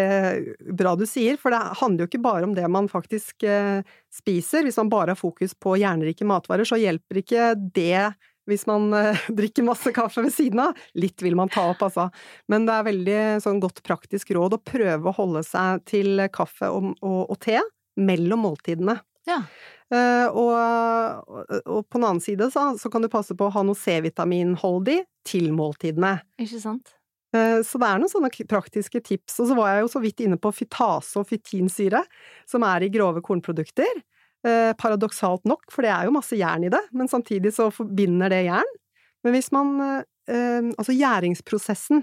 bra 0.79 0.95
du 0.99 1.05
sier, 1.09 1.39
for 1.41 1.55
det 1.55 1.61
handler 1.81 2.05
jo 2.05 2.11
ikke 2.13 2.25
bare 2.25 2.49
om 2.49 2.57
det 2.57 2.67
man 2.73 2.91
faktisk 2.91 3.47
eh, 3.49 3.85
spiser. 4.15 4.67
Hvis 4.67 4.81
man 4.81 4.93
bare 4.93 5.15
har 5.15 5.21
fokus 5.21 5.55
på 5.59 5.77
hjernerike 5.81 6.27
matvarer, 6.29 6.69
så 6.69 6.81
hjelper 6.81 7.23
ikke 7.23 7.53
det 7.77 8.09
hvis 8.49 8.65
man 8.69 8.93
eh, 8.97 9.27
drikker 9.41 9.67
masse 9.67 9.93
kaffe 9.97 10.25
ved 10.25 10.35
siden 10.35 10.63
av. 10.69 10.79
Litt 10.99 11.23
vil 11.25 11.37
man 11.39 11.53
ta 11.53 11.69
opp, 11.73 11.85
altså. 11.89 12.09
Men 12.51 12.69
det 12.69 12.77
er 12.77 12.89
veldig 12.89 13.19
sånn 13.45 13.63
godt 13.63 13.83
praktisk 13.87 14.33
råd 14.37 14.57
å 14.57 14.63
prøve 14.63 15.11
å 15.11 15.17
holde 15.19 15.45
seg 15.47 15.85
til 15.89 16.29
kaffe 16.35 16.71
og, 16.73 16.95
og, 17.03 17.21
og 17.29 17.41
te 17.45 17.61
mellom 17.99 18.47
måltidene. 18.47 18.99
Ja. 19.29 19.43
Uh, 19.89 20.29
og, 20.37 21.53
og 21.65 21.87
på 21.89 21.97
den 21.97 22.05
annen 22.05 22.21
side 22.21 22.51
så, 22.53 22.67
så 22.77 22.91
kan 22.93 23.05
du 23.05 23.09
passe 23.09 23.33
på 23.37 23.47
å 23.47 23.53
ha 23.55 23.63
noe 23.65 23.79
C-vitaminholdig 23.79 24.99
til 25.29 25.49
måltidene. 25.57 26.19
Ikke 26.41 26.61
sant? 26.61 26.93
Uh, 27.33 27.65
Så 27.65 27.81
det 27.81 27.89
er 27.89 28.03
noen 28.03 28.13
sånne 28.13 28.31
praktiske 28.51 29.01
tips. 29.05 29.39
Og 29.41 29.49
så 29.51 29.57
var 29.57 29.73
jeg 29.73 29.87
jo 29.87 29.91
så 29.95 30.03
vidt 30.05 30.21
inne 30.27 30.37
på 30.41 30.53
fytase 30.53 31.21
og 31.21 31.29
fytinsyre, 31.31 32.03
som 32.49 32.67
er 32.69 32.85
i 32.85 32.93
grove 32.93 33.25
kornprodukter. 33.25 34.05
Uh, 34.45 34.77
Paradoksalt 34.81 35.49
nok, 35.49 35.65
for 35.73 35.85
det 35.85 35.95
er 35.95 36.09
jo 36.09 36.15
masse 36.19 36.37
jern 36.37 36.69
i 36.69 36.73
det, 36.73 36.85
men 36.93 37.09
samtidig 37.11 37.55
så 37.57 37.71
forbinder 37.75 38.33
det 38.35 38.45
jern. 38.51 38.77
Men 39.25 39.37
hvis 39.37 39.53
man 39.55 39.75
Altså 40.29 40.93
gjæringsprosessen, 40.93 42.03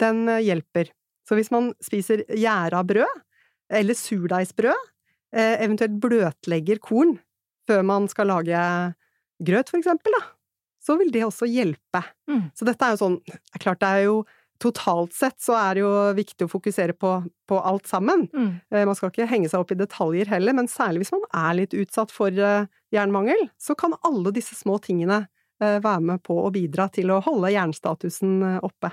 den 0.00 0.20
hjelper. 0.40 0.88
Så 1.28 1.36
hvis 1.36 1.50
man 1.52 1.66
spiser 1.84 2.22
gjæra 2.32 2.78
brød, 2.88 3.18
eller 3.68 3.98
surdeigsbrød, 4.00 4.86
eventuelt 5.34 5.98
bløtlegger 6.02 6.78
korn 6.82 7.16
før 7.68 7.82
man 7.86 8.06
skal 8.12 8.28
lage 8.30 8.60
grøt, 9.44 9.70
for 9.72 9.80
eksempel, 9.80 10.14
da, 10.14 10.22
så 10.84 10.96
vil 11.00 11.10
det 11.14 11.24
også 11.26 11.48
hjelpe. 11.48 12.02
Mm. 12.30 12.50
Så 12.54 12.66
dette 12.68 12.86
er 12.86 12.94
jo 12.94 13.00
sånn 13.00 13.20
Det 13.24 13.56
er 13.56 13.62
klart 13.64 13.80
det 13.82 13.88
er 13.90 14.02
jo 14.06 14.24
Totalt 14.62 15.12
sett 15.12 15.40
så 15.42 15.56
er 15.58 15.74
det 15.74 15.82
jo 15.82 15.92
viktig 16.14 16.46
å 16.46 16.50
fokusere 16.52 16.94
på, 16.94 17.08
på 17.50 17.56
alt 17.58 17.88
sammen. 17.90 18.28
Mm. 18.32 18.52
Eh, 18.70 18.84
Man 18.86 18.94
skal 18.96 19.10
ikke 19.10 19.26
henge 19.28 19.48
seg 19.50 19.64
opp 19.64 19.72
i 19.74 19.76
detaljer 19.80 20.30
heller, 20.30 20.54
men 20.56 20.70
særlig 20.70 21.02
hvis 21.02 21.10
man 21.16 21.24
er 21.34 21.56
litt 21.58 21.74
utsatt 21.74 22.14
for 22.14 22.30
eh, 22.30 22.68
jernmangel, 22.94 23.48
så 23.58 23.74
kan 23.76 23.96
alle 24.06 24.30
disse 24.32 24.54
små 24.54 24.78
tingene 24.84 25.24
eh, 25.58 25.80
være 25.82 26.04
med 26.06 26.22
på 26.24 26.38
å 26.44 26.52
bidra 26.54 26.86
til 26.94 27.10
å 27.10 27.18
holde 27.26 27.50
jernstatusen 27.52 28.36
eh, 28.46 28.60
oppe. 28.64 28.92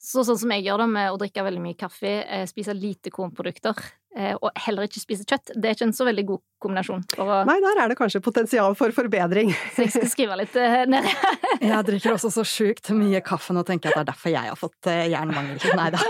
Så 0.00 0.22
sånn 0.24 0.38
som 0.40 0.52
jeg 0.54 0.64
gjør 0.64 0.80
det 0.80 0.90
med 0.94 1.12
å 1.12 1.16
drikke 1.20 1.42
veldig 1.44 1.60
mye 1.60 1.76
kaffe, 1.76 2.10
eh, 2.24 2.46
spise 2.48 2.72
lite 2.72 3.10
kornprodukter, 3.12 3.76
eh, 4.16 4.32
og 4.32 4.48
heller 4.64 4.86
ikke 4.88 5.02
spise 5.02 5.26
kjøtt, 5.28 5.52
det 5.52 5.68
er 5.68 5.76
ikke 5.76 5.88
en 5.90 5.92
så 5.92 6.06
veldig 6.08 6.24
god 6.30 6.40
kombinasjon. 6.64 7.02
Nei, 7.44 7.56
der 7.60 7.80
er 7.82 7.92
det 7.92 7.98
kanskje 7.98 8.22
potensial 8.24 8.72
for 8.78 8.96
forbedring. 8.96 9.52
så 9.76 9.84
jeg 9.84 9.92
skal 9.92 10.08
skrive 10.08 10.38
litt 10.40 10.56
eh, 10.56 10.86
ned. 10.88 11.04
Jeg 11.60 11.84
drikker 11.84 12.14
også 12.14 12.30
så 12.32 12.46
sjukt 12.48 12.88
mye 12.96 13.20
kaffe 13.20 13.52
nå, 13.52 13.60
tenker 13.68 13.90
jeg 13.90 13.92
at 13.92 13.98
det 13.98 14.06
er 14.06 14.12
derfor 14.14 14.32
jeg 14.32 14.48
har 14.48 14.56
fått 14.56 14.88
jernmangel. 14.88 15.60
Nei 15.76 15.90
da. 15.92 16.00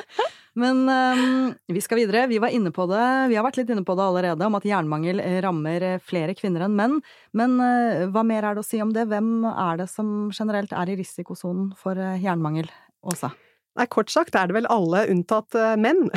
Men 0.55 0.85
um, 0.87 1.51
vi 1.67 1.83
skal 1.83 1.99
videre. 1.99 2.23
Vi 2.31 2.39
var 2.43 2.55
inne 2.55 2.71
på 2.75 2.87
det, 2.91 3.03
vi 3.33 3.39
har 3.39 3.43
vært 3.47 3.59
litt 3.59 3.71
inne 3.75 3.83
på 3.87 3.97
det 3.99 4.07
allerede, 4.07 4.47
om 4.47 4.59
at 4.59 4.67
jernmangel 4.67 5.23
rammer 5.43 5.89
flere 6.07 6.39
kvinner 6.39 6.69
enn 6.69 6.79
menn. 6.79 6.97
Men 7.35 7.59
uh, 7.59 8.07
hva 8.15 8.23
mer 8.27 8.47
er 8.47 8.55
det 8.55 8.63
å 8.63 8.71
si 8.71 8.79
om 8.83 8.95
det? 8.95 9.09
Hvem 9.11 9.43
er 9.51 9.83
det 9.83 9.91
som 9.91 10.31
generelt 10.31 10.75
er 10.79 10.95
i 10.95 10.99
risikosonen 11.03 11.73
for 11.79 11.99
jernmangel, 11.99 12.71
Åsa? 13.03 13.35
Nei, 13.79 13.87
kort 13.91 14.11
sagt 14.11 14.35
er 14.35 14.51
det 14.51 14.57
vel 14.59 14.69
alle 14.71 15.05
unntatt 15.13 15.55
eh, 15.59 15.77
menn. 15.81 16.09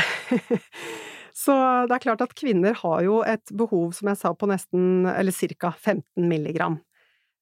Så 1.44 1.54
det 1.90 1.96
er 1.96 2.04
klart 2.04 2.22
at 2.22 2.36
kvinner 2.38 2.76
har 2.78 3.02
jo 3.06 3.22
et 3.26 3.54
behov, 3.58 3.92
som 3.98 4.10
jeg 4.12 4.20
sa, 4.20 4.32
på 4.38 4.50
nesten, 4.50 5.08
eller 5.10 5.34
ca. 5.58 5.74
15 5.74 6.28
milligram. 6.30 6.78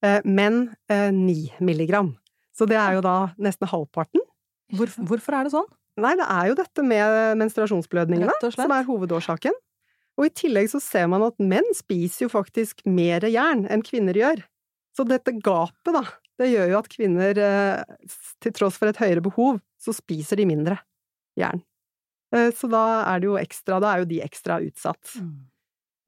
Eh, 0.04 0.20
Menn 0.26 0.70
eh, 0.90 1.10
9 1.12 1.60
milligram. 1.60 2.16
Så 2.56 2.68
det 2.68 2.80
er 2.80 2.98
jo 2.98 3.04
da 3.06 3.34
nesten 3.42 3.70
halvparten. 3.72 4.24
Hvorfor, 4.76 5.08
hvorfor 5.10 5.36
er 5.36 5.48
det 5.48 5.54
sånn? 5.54 5.68
Nei, 6.00 6.14
det 6.20 6.28
er 6.32 6.48
jo 6.48 6.56
dette 6.56 6.84
med 6.88 7.38
menstruasjonsblødningene 7.42 8.52
som 8.56 8.72
er 8.72 8.88
hovedårsaken. 8.88 9.56
Og 10.20 10.28
i 10.28 10.34
tillegg 10.36 10.70
så 10.72 10.80
ser 10.84 11.08
man 11.12 11.24
at 11.26 11.38
menn 11.40 11.68
spiser 11.76 12.26
jo 12.26 12.32
faktisk 12.32 12.84
mer 12.88 13.26
jern 13.28 13.66
enn 13.72 13.84
kvinner 13.86 14.18
gjør. 14.18 14.44
Så 14.96 15.06
dette 15.08 15.34
gapet, 15.44 15.92
da, 15.96 16.04
det 16.40 16.52
gjør 16.52 16.74
jo 16.74 16.80
at 16.80 16.90
kvinner, 16.92 17.38
eh, 17.40 18.08
til 18.44 18.56
tross 18.56 18.80
for 18.80 18.92
et 18.92 19.00
høyere 19.00 19.24
behov, 19.24 19.60
så 19.82 19.94
spiser 19.98 20.38
de 20.42 20.46
mindre 20.50 20.78
jern. 21.40 21.64
Eh, 22.36 22.52
Så 22.56 22.70
da 22.72 22.84
er 23.12 23.20
det 23.20 23.28
jo 23.32 23.40
ekstra, 23.42 23.80
da 23.82 23.96
er 23.96 24.04
jo 24.04 24.12
de 24.14 24.22
ekstra 24.24 24.60
utsatt. 24.64 25.16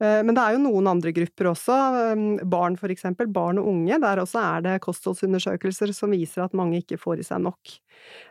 Eh, 0.02 0.22
Men 0.26 0.34
det 0.34 0.42
er 0.42 0.52
jo 0.56 0.62
noen 0.64 0.88
andre 0.90 1.12
grupper 1.14 1.50
også, 1.52 1.74
eh, 2.12 2.44
barn 2.44 2.76
for 2.76 2.88
eksempel, 2.94 3.28
barn 3.32 3.58
og 3.58 3.68
unge, 3.70 3.98
der 4.00 4.22
også 4.22 4.40
er 4.42 4.60
det 4.62 4.80
kostholdsundersøkelser 4.82 5.92
som 5.94 6.10
viser 6.10 6.44
at 6.44 6.52
mange 6.54 6.80
ikke 6.82 6.98
får 6.98 7.20
i 7.22 7.26
seg 7.28 7.40
nok. 7.42 7.76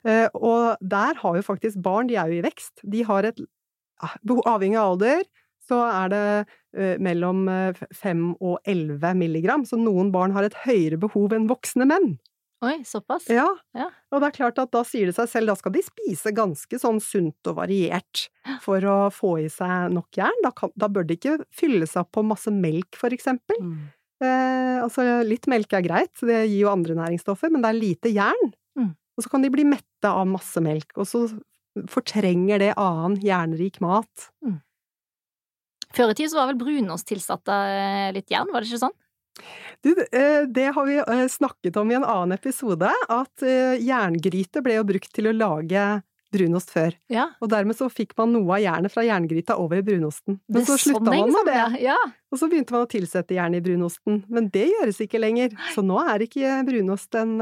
Eh, 0.06 0.27
Og 0.36 0.77
der 0.82 1.15
har 1.15 1.36
jo 1.36 1.41
faktisk 1.41 1.82
barn, 1.82 2.08
de 2.08 2.15
er 2.15 2.27
jo 2.27 2.41
i 2.41 2.45
vekst, 2.49 2.84
de 2.89 3.03
har 3.03 3.23
et, 3.25 3.39
ja, 3.39 4.10
avhengig 4.45 4.77
av 4.77 4.93
alder, 4.97 5.23
så 5.63 5.79
er 6.06 6.10
det 6.10 6.99
mellom 6.99 7.47
eh, 7.47 7.73
5 7.93 8.36
og 8.41 8.58
11 8.65 9.13
milligram, 9.15 9.63
så 9.63 9.77
noen 9.79 10.12
barn 10.12 10.32
har 10.34 10.43
et 10.43 10.53
høyere 10.65 10.99
behov 10.99 11.32
enn 11.32 11.47
voksne 11.47 11.88
menn. 11.88 12.17
Oi, 12.63 12.78
såpass? 12.88 13.26
Ja, 13.34 13.47
Ja. 13.76 13.89
og 14.13 14.21
det 14.23 14.30
er 14.30 14.36
klart 14.38 14.60
at 14.62 14.71
da 14.71 14.84
sier 14.88 15.10
det 15.10 15.15
seg 15.17 15.28
selv, 15.28 15.52
da 15.52 15.56
skal 15.60 15.73
de 15.76 15.82
spise 15.84 16.32
ganske 16.36 16.80
sånn 16.80 17.02
sunt 17.04 17.49
og 17.52 17.58
variert 17.58 18.28
for 18.63 18.80
å 18.88 18.97
få 19.12 19.34
i 19.43 19.49
seg 19.52 19.91
nok 19.91 20.15
jern. 20.15 20.39
Da, 20.45 20.52
kan, 20.56 20.71
da 20.80 20.88
bør 20.88 21.06
de 21.10 21.17
ikke 21.17 21.38
fylle 21.52 21.89
seg 21.89 22.08
på 22.15 22.23
masse 22.23 22.54
melk, 22.56 22.95
for 22.99 23.12
eksempel. 23.15 23.60
Mm. 23.60 23.80
Eh, 24.23 24.78
altså, 24.86 25.04
litt 25.28 25.49
melk 25.52 25.73
er 25.76 25.84
greit, 25.84 26.13
det 26.23 26.45
gir 26.47 26.62
jo 26.63 26.71
andre 26.71 26.95
næringsstoffer, 26.95 27.52
men 27.52 27.65
det 27.65 27.73
er 27.73 27.82
lite 27.82 28.13
jern. 28.13 28.54
Mm. 28.80 28.93
Og 29.17 29.26
så 29.26 29.30
kan 29.34 29.43
de 29.43 29.52
bli 29.54 29.65
mette 29.67 30.08
av 30.10 30.23
masse 30.30 30.63
melk, 30.63 30.95
og 30.95 31.10
så 31.10 31.26
fortrenger 31.89 32.62
det 32.62 32.73
annen 32.80 33.19
jernrik 33.21 33.82
mat. 33.84 34.30
Før 35.93 36.10
i 36.13 36.17
tid 36.17 36.32
så 36.32 36.39
var 36.39 36.49
vel 36.54 36.62
brunost 36.62 37.06
tilsatt 37.10 37.49
eh, 37.54 38.12
litt 38.15 38.32
jern, 38.34 38.49
var 38.54 38.63
det 38.63 38.71
ikke 38.71 38.86
sånn? 38.88 38.95
Du, 39.84 39.91
eh, 40.12 40.46
det 40.48 40.69
har 40.76 40.86
vi 40.86 40.98
eh, 40.98 41.28
snakket 41.28 41.78
om 41.78 41.91
i 41.91 41.98
en 41.98 42.06
annen 42.06 42.36
episode, 42.38 42.89
at 43.10 43.43
eh, 43.46 43.76
jerngryte 43.84 44.63
ble 44.63 44.78
jo 44.80 44.86
brukt 44.88 45.12
til 45.15 45.28
å 45.32 45.36
lage 45.36 45.86
brunost 46.34 46.72
før. 46.74 46.96
Ja. 47.13 47.28
Og 47.43 47.50
dermed 47.52 47.78
så 47.78 47.89
fikk 47.93 48.15
man 48.17 48.32
noe 48.34 48.56
av 48.56 48.63
jernet 48.63 48.93
fra 48.93 49.04
jerngryta 49.06 49.58
over 49.62 49.82
i 49.82 49.86
brunosten. 49.86 50.39
Men 50.50 50.65
så 50.65 50.78
slutta 50.82 51.04
sånn 51.12 51.30
man 51.30 51.36
med 51.36 51.52
det, 51.52 51.82
Ja. 51.84 51.98
og 52.32 52.39
så 52.41 52.50
begynte 52.50 52.74
man 52.74 52.88
å 52.88 52.89
tilsette 52.89 53.36
jern 53.38 53.58
i 53.58 53.62
brunosten. 53.62 54.24
Men 54.34 54.48
det 54.54 54.69
gjøres 54.72 55.02
ikke 55.06 55.22
lenger, 55.22 55.54
så 55.76 55.84
nå 55.86 56.00
er 56.02 56.26
ikke 56.26 56.56
brunost 56.65 57.19
en 57.22 57.36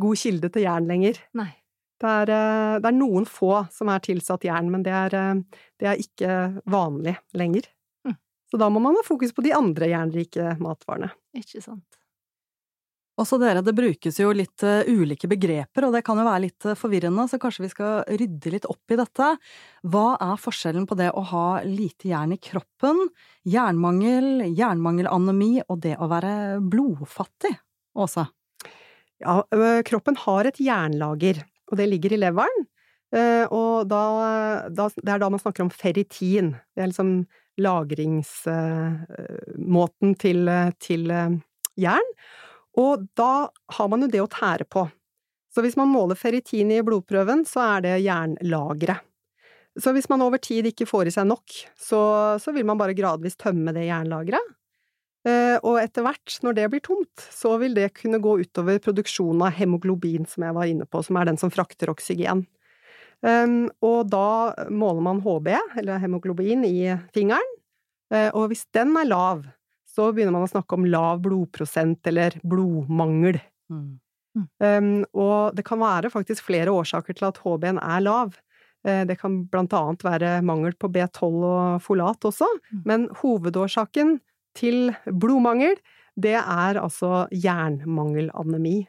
god 0.00 0.16
kilde 0.22 0.48
til 0.48 0.64
jern 0.64 0.88
lenger. 0.88 1.20
Nei. 1.36 1.50
Det 2.00 2.08
er, 2.08 2.32
det 2.82 2.88
er 2.88 2.96
noen 2.96 3.28
få 3.28 3.66
som 3.70 3.90
er 3.92 4.00
tilsatt 4.02 4.42
jern, 4.48 4.72
men 4.72 4.82
det 4.82 4.96
er, 4.96 5.14
det 5.78 5.86
er 5.92 6.00
ikke 6.00 6.38
vanlig 6.72 7.18
lenger. 7.36 7.68
Så 8.52 8.60
da 8.60 8.68
må 8.68 8.82
man 8.84 8.98
ha 8.98 9.02
fokus 9.06 9.32
på 9.32 9.40
de 9.46 9.54
andre 9.56 9.88
jernrike 9.88 10.58
matvarene. 10.60 11.08
Ikke 11.32 11.62
sant. 11.64 11.86
Også 13.20 13.36
dere, 13.40 13.60
det 13.64 13.72
brukes 13.76 14.16
jo 14.20 14.30
litt 14.32 14.64
uh, 14.64 14.84
ulike 14.88 15.28
begreper, 15.28 15.84
og 15.84 15.92
det 15.96 16.00
kan 16.04 16.16
jo 16.20 16.24
være 16.24 16.42
litt 16.46 16.66
uh, 16.68 16.76
forvirrende, 16.76 17.26
så 17.28 17.38
kanskje 17.40 17.66
vi 17.66 17.70
skal 17.72 18.16
rydde 18.20 18.52
litt 18.54 18.68
opp 18.68 18.92
i 18.92 18.98
dette. 19.00 19.28
Hva 19.88 20.04
er 20.16 20.40
forskjellen 20.40 20.86
på 20.88 20.96
det 21.00 21.10
å 21.16 21.24
ha 21.28 21.46
lite 21.64 22.08
jern 22.08 22.32
i 22.36 22.40
kroppen, 22.40 23.00
jernmangel, 23.48 24.46
jernmangelanemi 24.56 25.62
og 25.66 25.82
det 25.84 25.98
å 26.00 26.08
være 26.12 26.34
blodfattig? 26.60 27.52
Åse? 28.00 28.26
Ja, 29.22 29.38
kroppen 29.88 30.16
har 30.24 30.48
et 30.48 30.60
jernlager, 30.60 31.44
og 31.70 31.80
det 31.80 31.88
ligger 31.92 32.16
i 32.16 32.20
leveren. 32.24 32.64
Og 33.52 33.84
da, 33.86 34.02
da, 34.72 34.86
det 34.96 35.12
er 35.12 35.20
da 35.20 35.28
man 35.30 35.38
snakker 35.38 35.66
om 35.66 35.70
ferritin. 35.70 36.54
Det 36.72 36.80
er 36.80 36.88
liksom 36.90 37.12
lagringsmåten 37.60 40.14
til, 40.20 40.50
til 40.80 41.12
jern. 41.76 42.08
Og 42.80 43.04
da 43.18 43.50
har 43.76 43.88
man 43.92 44.02
jo 44.04 44.08
det 44.12 44.22
å 44.22 44.32
tære 44.32 44.64
på. 44.70 44.86
Så 45.52 45.60
hvis 45.64 45.76
man 45.76 45.92
måler 45.92 46.16
ferritin 46.16 46.70
i 46.72 46.84
blodprøven, 46.84 47.44
så 47.48 47.60
er 47.74 47.78
det 47.84 48.04
jernlageret. 48.06 48.98
Så 49.80 49.92
hvis 49.96 50.08
man 50.12 50.22
over 50.24 50.40
tid 50.40 50.66
ikke 50.68 50.86
får 50.88 51.08
i 51.08 51.14
seg 51.14 51.26
nok, 51.28 51.52
så, 51.80 52.00
så 52.40 52.52
vil 52.52 52.66
man 52.68 52.80
bare 52.80 52.96
gradvis 52.96 53.38
tømme 53.40 53.72
det 53.76 53.86
jernlageret. 53.88 54.56
Eh, 55.28 55.56
og 55.62 55.78
etter 55.80 56.04
hvert, 56.04 56.34
når 56.42 56.56
det 56.58 56.66
blir 56.72 56.82
tomt, 56.84 57.24
så 57.32 57.54
vil 57.62 57.76
det 57.76 57.94
kunne 57.96 58.20
gå 58.22 58.34
utover 58.42 58.80
produksjonen 58.82 59.44
av 59.46 59.54
hemoglobin, 59.56 60.26
som 60.28 60.44
jeg 60.44 60.56
var 60.56 60.68
inne 60.68 60.88
på, 60.88 61.02
som 61.06 61.16
er 61.16 61.30
den 61.30 61.40
som 61.40 61.52
frakter 61.52 61.92
oksygen. 61.92 62.44
Um, 63.22 63.68
og 63.84 64.08
da 64.10 64.66
måler 64.72 65.02
man 65.04 65.20
HB, 65.22 65.52
eller 65.78 66.00
hemoglobin, 66.02 66.64
i 66.66 66.90
fingeren, 67.14 67.52
uh, 68.14 68.30
og 68.34 68.50
hvis 68.50 68.64
den 68.74 68.96
er 68.98 69.06
lav, 69.06 69.44
så 69.92 70.08
begynner 70.10 70.34
man 70.34 70.46
å 70.46 70.50
snakke 70.50 70.78
om 70.78 70.88
lav 70.88 71.20
blodprosent 71.22 72.08
eller 72.10 72.38
blodmangel. 72.42 73.38
Mm. 73.70 74.00
Um, 74.64 74.94
og 75.12 75.54
det 75.58 75.66
kan 75.68 75.82
være 75.82 76.10
faktisk 76.10 76.46
flere 76.48 76.72
årsaker 76.72 77.18
til 77.18 77.28
at 77.28 77.40
HB-en 77.44 77.78
er 77.82 78.02
lav. 78.02 78.34
Uh, 78.82 79.04
det 79.06 79.18
kan 79.20 79.42
blant 79.52 79.74
annet 79.76 80.02
være 80.06 80.34
mangel 80.48 80.74
på 80.80 80.90
B12 80.90 81.28
og 81.46 81.82
folat 81.84 82.26
også, 82.26 82.48
mm. 82.72 82.84
men 82.88 83.08
hovedårsaken 83.22 84.16
til 84.58 84.90
blodmangel, 85.06 85.78
det 86.20 86.34
er 86.36 86.80
altså 86.80 87.26
jernmangelanemi. 87.32 88.82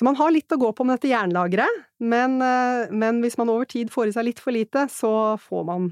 Så 0.00 0.06
man 0.06 0.16
har 0.16 0.32
litt 0.32 0.48
å 0.48 0.56
gå 0.56 0.70
på 0.72 0.84
med 0.88 0.96
dette 0.96 1.10
jernlageret, 1.10 1.82
men, 2.00 2.38
uh, 2.40 2.88
men 2.88 3.18
hvis 3.20 3.36
man 3.36 3.50
over 3.52 3.68
tid 3.68 3.90
får 3.92 4.08
i 4.08 4.14
seg 4.14 4.30
litt 4.30 4.40
for 4.40 4.56
lite, 4.56 4.86
så 4.88 5.36
får 5.44 5.66
man 5.68 5.90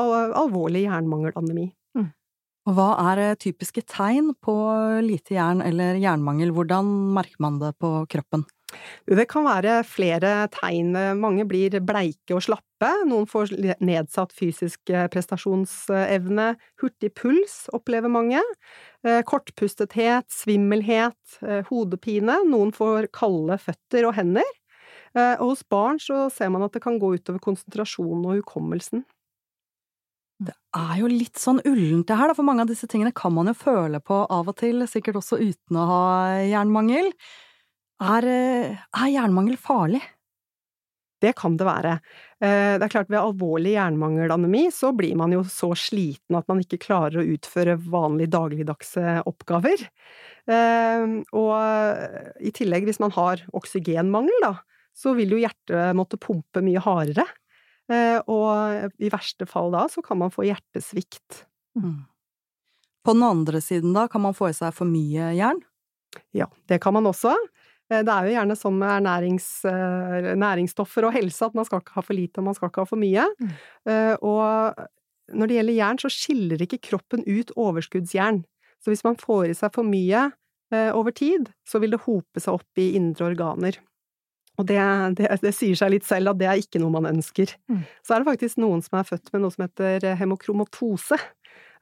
alvorlig 0.00 0.86
jernmangelanemi. 0.86 1.66
Og 2.68 2.76
hva 2.76 2.90
er 3.10 3.22
eh, 3.24 3.36
typiske 3.40 3.82
tegn 3.88 4.34
på 4.44 4.54
lite 5.02 5.34
jern 5.36 5.62
eller 5.64 5.96
jernmangel, 6.00 6.52
hvordan 6.54 6.88
merker 7.16 7.40
man 7.42 7.58
det 7.62 7.72
på 7.80 7.92
kroppen? 8.12 8.44
Det 9.10 9.26
kan 9.30 9.46
være 9.46 9.80
flere 9.88 10.46
tegn. 10.54 10.92
Mange 11.18 11.46
blir 11.48 11.74
bleike 11.84 12.36
og 12.36 12.44
slappe, 12.46 12.90
noen 13.08 13.26
får 13.28 13.52
nedsatt 13.82 14.32
fysisk 14.36 14.92
eh, 14.92 15.08
prestasjonsevne, 15.12 16.52
hurtig 16.80 17.12
puls 17.18 17.66
opplever 17.76 18.12
mange, 18.12 18.40
eh, 19.04 19.20
kortpustethet, 19.26 20.28
svimmelhet, 20.32 21.40
hodepine, 21.68 22.40
noen 22.48 22.72
får 22.76 23.10
kalde 23.16 23.58
føtter 23.60 24.08
og 24.08 24.16
hender. 24.18 24.56
Og 25.40 25.48
hos 25.48 25.64
barn 25.66 25.96
så 25.98 26.28
ser 26.30 26.52
man 26.54 26.62
at 26.62 26.76
det 26.76 26.84
kan 26.84 27.00
gå 27.02 27.08
utover 27.16 27.42
konsentrasjonen 27.42 28.28
og 28.30 28.36
hukommelsen. 28.38 29.02
Det 30.40 30.54
er 30.72 30.94
jo 31.02 31.08
litt 31.10 31.36
sånn 31.36 31.60
ullent 31.68 32.06
det 32.08 32.16
her, 32.16 32.30
da, 32.30 32.36
for 32.36 32.46
mange 32.48 32.64
av 32.64 32.70
disse 32.70 32.86
tingene 32.88 33.12
kan 33.16 33.34
man 33.36 33.50
jo 33.50 33.56
føle 33.60 34.00
på 34.00 34.22
av 34.32 34.48
og 34.48 34.56
til, 34.56 34.86
sikkert 34.88 35.18
også 35.20 35.36
uten 35.42 35.76
å 35.76 35.86
ha 35.90 36.04
jernmangel. 36.48 37.10
Er, 38.00 38.24
eh, 38.24 38.80
er 38.96 39.12
jernmangel 39.12 39.58
farlig? 39.60 40.00
Det 41.20 41.34
kan 41.36 41.58
det 41.60 41.66
være. 41.68 41.98
Eh, 42.40 42.78
det 42.80 42.86
er 42.86 42.92
klart 42.92 43.10
Ved 43.12 43.20
alvorlig 43.20 43.74
jernmangelanemi 43.74 44.70
så 44.72 44.94
blir 44.96 45.18
man 45.20 45.34
jo 45.34 45.42
så 45.44 45.74
sliten 45.76 46.38
at 46.38 46.48
man 46.48 46.62
ikke 46.64 46.80
klarer 46.80 47.20
å 47.20 47.26
utføre 47.34 47.76
vanlige 47.76 48.32
dagligdagse 48.32 49.18
oppgaver. 49.28 49.84
Eh, 50.48 51.04
og 51.36 52.40
i 52.40 52.54
tillegg, 52.56 52.88
hvis 52.88 53.02
man 53.04 53.12
har 53.12 53.44
oksygenmangel, 53.52 54.40
da, 54.46 54.54
så 54.96 55.12
vil 55.18 55.36
jo 55.36 55.42
hjertet 55.42 55.92
måtte 55.96 56.16
pumpe 56.20 56.64
mye 56.64 56.80
hardere. 56.80 57.28
Og 58.30 58.92
i 59.02 59.08
verste 59.10 59.48
fall 59.50 59.72
da 59.74 59.88
så 59.90 59.98
kan 60.06 60.20
man 60.20 60.30
få 60.30 60.44
hjertesvikt. 60.46 61.40
Mm. 61.74 62.06
På 63.02 63.14
den 63.16 63.24
andre 63.26 63.60
siden 63.64 63.96
da, 63.96 64.04
kan 64.06 64.22
man 64.22 64.36
få 64.36 64.52
i 64.52 64.54
seg 64.54 64.70
for 64.76 64.86
mye 64.86 65.32
jern? 65.34 65.58
Ja, 66.30 66.46
det 66.70 66.78
kan 66.84 66.94
man 66.94 67.08
også. 67.10 67.34
Eh, 67.90 68.04
det 68.06 68.14
er 68.14 68.28
jo 68.28 68.36
gjerne 68.36 68.56
sånn 68.58 68.78
med 68.78 68.92
ernærings, 69.00 69.48
eh, 69.68 70.30
næringsstoffer 70.38 71.08
og 71.08 71.14
helse 71.16 71.48
at 71.48 71.58
man 71.58 71.66
skal 71.66 71.82
ikke 71.82 71.98
ha 71.98 72.06
for 72.06 72.16
lite 72.16 72.40
og 72.40 72.48
man 72.48 72.56
skal 72.56 72.70
ikke 72.70 72.84
ha 72.84 72.90
for 72.90 73.00
mye. 73.00 73.26
Mm. 73.40 73.52
Og 74.26 74.86
når 75.30 75.50
det 75.50 75.56
gjelder 75.58 75.78
jern, 75.78 76.00
så 76.02 76.10
skiller 76.10 76.62
ikke 76.62 76.82
kroppen 76.90 77.22
ut 77.26 77.52
overskuddsjern. 77.56 78.42
Så 78.80 78.90
hvis 78.92 79.04
man 79.04 79.18
får 79.20 79.50
i 79.50 79.58
seg 79.58 79.74
for 79.74 79.86
mye 79.86 80.30
over 80.94 81.10
tid, 81.10 81.48
så 81.66 81.80
vil 81.82 81.90
det 81.90 82.04
hope 82.04 82.40
seg 82.40 82.60
opp 82.60 82.78
i 82.78 82.92
indre 82.94 83.32
organer. 83.32 83.78
Og 84.58 84.66
det, 84.68 84.78
det, 85.18 85.26
det, 85.42 85.52
sier 85.56 85.78
seg 85.78 85.90
litt 85.94 86.06
selv 86.06 86.32
at 86.32 86.38
det 86.38 86.46
er 86.46 86.60
ikke 86.60 86.78
noe 86.82 86.94
man 86.94 87.08
ønsker. 87.10 87.50
Mm. 87.70 87.82
Så 88.06 88.14
er 88.14 88.22
det 88.22 88.30
faktisk 88.30 88.60
noen 88.62 88.82
som 88.84 89.00
er 89.00 89.08
født 89.08 89.32
med 89.32 89.42
noe 89.42 89.54
som 89.54 89.64
heter 89.66 90.06
hemokromatose. 90.20 91.18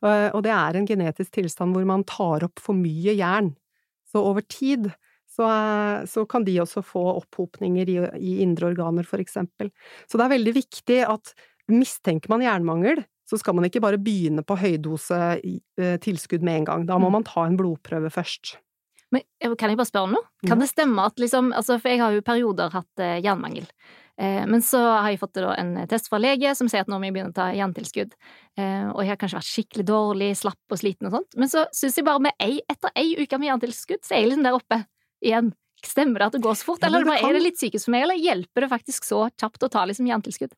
Og 0.08 0.40
det 0.46 0.54
er 0.54 0.78
en 0.78 0.88
genetisk 0.88 1.34
tilstand 1.36 1.76
hvor 1.76 1.84
man 1.88 2.06
tar 2.08 2.46
opp 2.46 2.62
for 2.62 2.76
mye 2.78 3.16
jern. 3.18 3.52
Så 4.08 4.22
over 4.24 4.44
tid 4.46 4.92
så, 5.38 5.48
så 6.10 6.24
kan 6.26 6.46
de 6.46 6.56
også 6.62 6.82
få 6.82 7.04
opphopninger 7.20 7.90
i, 7.90 7.98
i, 8.18 8.32
indre 8.42 8.72
organer, 8.72 9.06
for 9.06 9.22
eksempel. 9.22 9.70
Så 10.10 10.18
det 10.18 10.26
er 10.26 10.34
veldig 10.34 10.54
viktig 10.56 10.98
at 11.06 11.34
mistenker 11.70 12.32
man 12.32 12.42
jernmangel, 12.42 13.04
så 13.28 13.38
skal 13.38 13.54
man 13.54 13.68
ikke 13.68 13.82
bare 13.84 14.00
begynne 14.00 14.42
på 14.46 14.56
høydose 14.58 15.20
eh, 15.36 15.98
tilskudd 16.02 16.46
med 16.46 16.62
en 16.62 16.68
gang. 16.70 16.88
Da 16.88 16.96
må 16.98 17.10
mm. 17.12 17.18
man 17.18 17.28
ta 17.28 17.44
en 17.44 17.58
blodprøve 17.60 18.10
først. 18.10 18.56
Men 19.14 19.24
kan 19.56 19.70
jeg 19.70 19.78
bare 19.78 19.88
spørre 19.88 20.08
om 20.08 20.18
noe? 20.18 20.28
Kan 20.48 20.60
det 20.60 20.68
stemme 20.68 21.06
at 21.08 21.20
liksom 21.20 21.52
altså 21.56 21.78
For 21.80 21.94
jeg 21.94 22.02
har 22.02 22.12
jo 22.12 22.24
perioder 22.24 22.74
hatt 22.74 23.04
eh, 23.04 23.20
jernmangel. 23.24 23.68
Eh, 24.18 24.42
men 24.50 24.64
så 24.64 24.80
har 24.82 25.12
jeg 25.12 25.20
fått 25.20 25.38
en 25.38 25.76
test 25.88 26.10
fra 26.10 26.20
lege 26.20 26.50
som 26.58 26.68
sier 26.70 26.82
at 26.82 26.90
nå 26.90 26.98
må 26.98 27.08
jeg 27.08 27.16
begynne 27.16 27.32
å 27.32 27.38
ta 27.38 27.48
jerntilskudd. 27.54 28.16
Eh, 28.58 28.88
og 28.90 29.02
jeg 29.04 29.12
har 29.12 29.20
kanskje 29.20 29.40
vært 29.40 29.52
skikkelig 29.52 29.88
dårlig, 29.92 30.30
slapp 30.40 30.74
og 30.74 30.80
sliten 30.80 31.08
og 31.08 31.18
sånt. 31.20 31.38
Men 31.38 31.52
så 31.52 31.64
syns 31.76 32.00
jeg 32.00 32.08
bare 32.08 32.24
med 32.28 32.36
ei, 32.42 32.58
etter 32.68 32.92
ei 32.98 33.12
uke 33.20 33.40
med 33.40 33.52
jerntilskudd, 33.52 34.02
så 34.02 34.16
er 34.16 34.24
jeg 34.24 34.32
liksom 34.32 34.48
der 34.48 34.58
oppe 34.58 34.82
igjen. 35.24 35.52
Stemmer 35.84 36.20
det 36.20 36.26
at 36.30 36.34
det 36.34 36.42
går 36.42 36.56
så 36.58 36.72
fort, 36.72 36.82
eller 36.82 37.06
det 37.06 37.14
kan... 37.20 37.28
er 37.28 37.36
det 37.36 37.44
litt 37.44 37.58
psykisk 37.58 37.86
for 37.86 37.94
meg, 37.94 38.08
eller 38.08 38.18
hjelper 38.18 38.64
det 38.64 38.70
faktisk 38.72 39.06
så 39.06 39.20
kjapt 39.38 39.62
å 39.62 39.70
ta 39.70 39.84
liksom 39.86 40.08
jerntilskudd? 40.10 40.56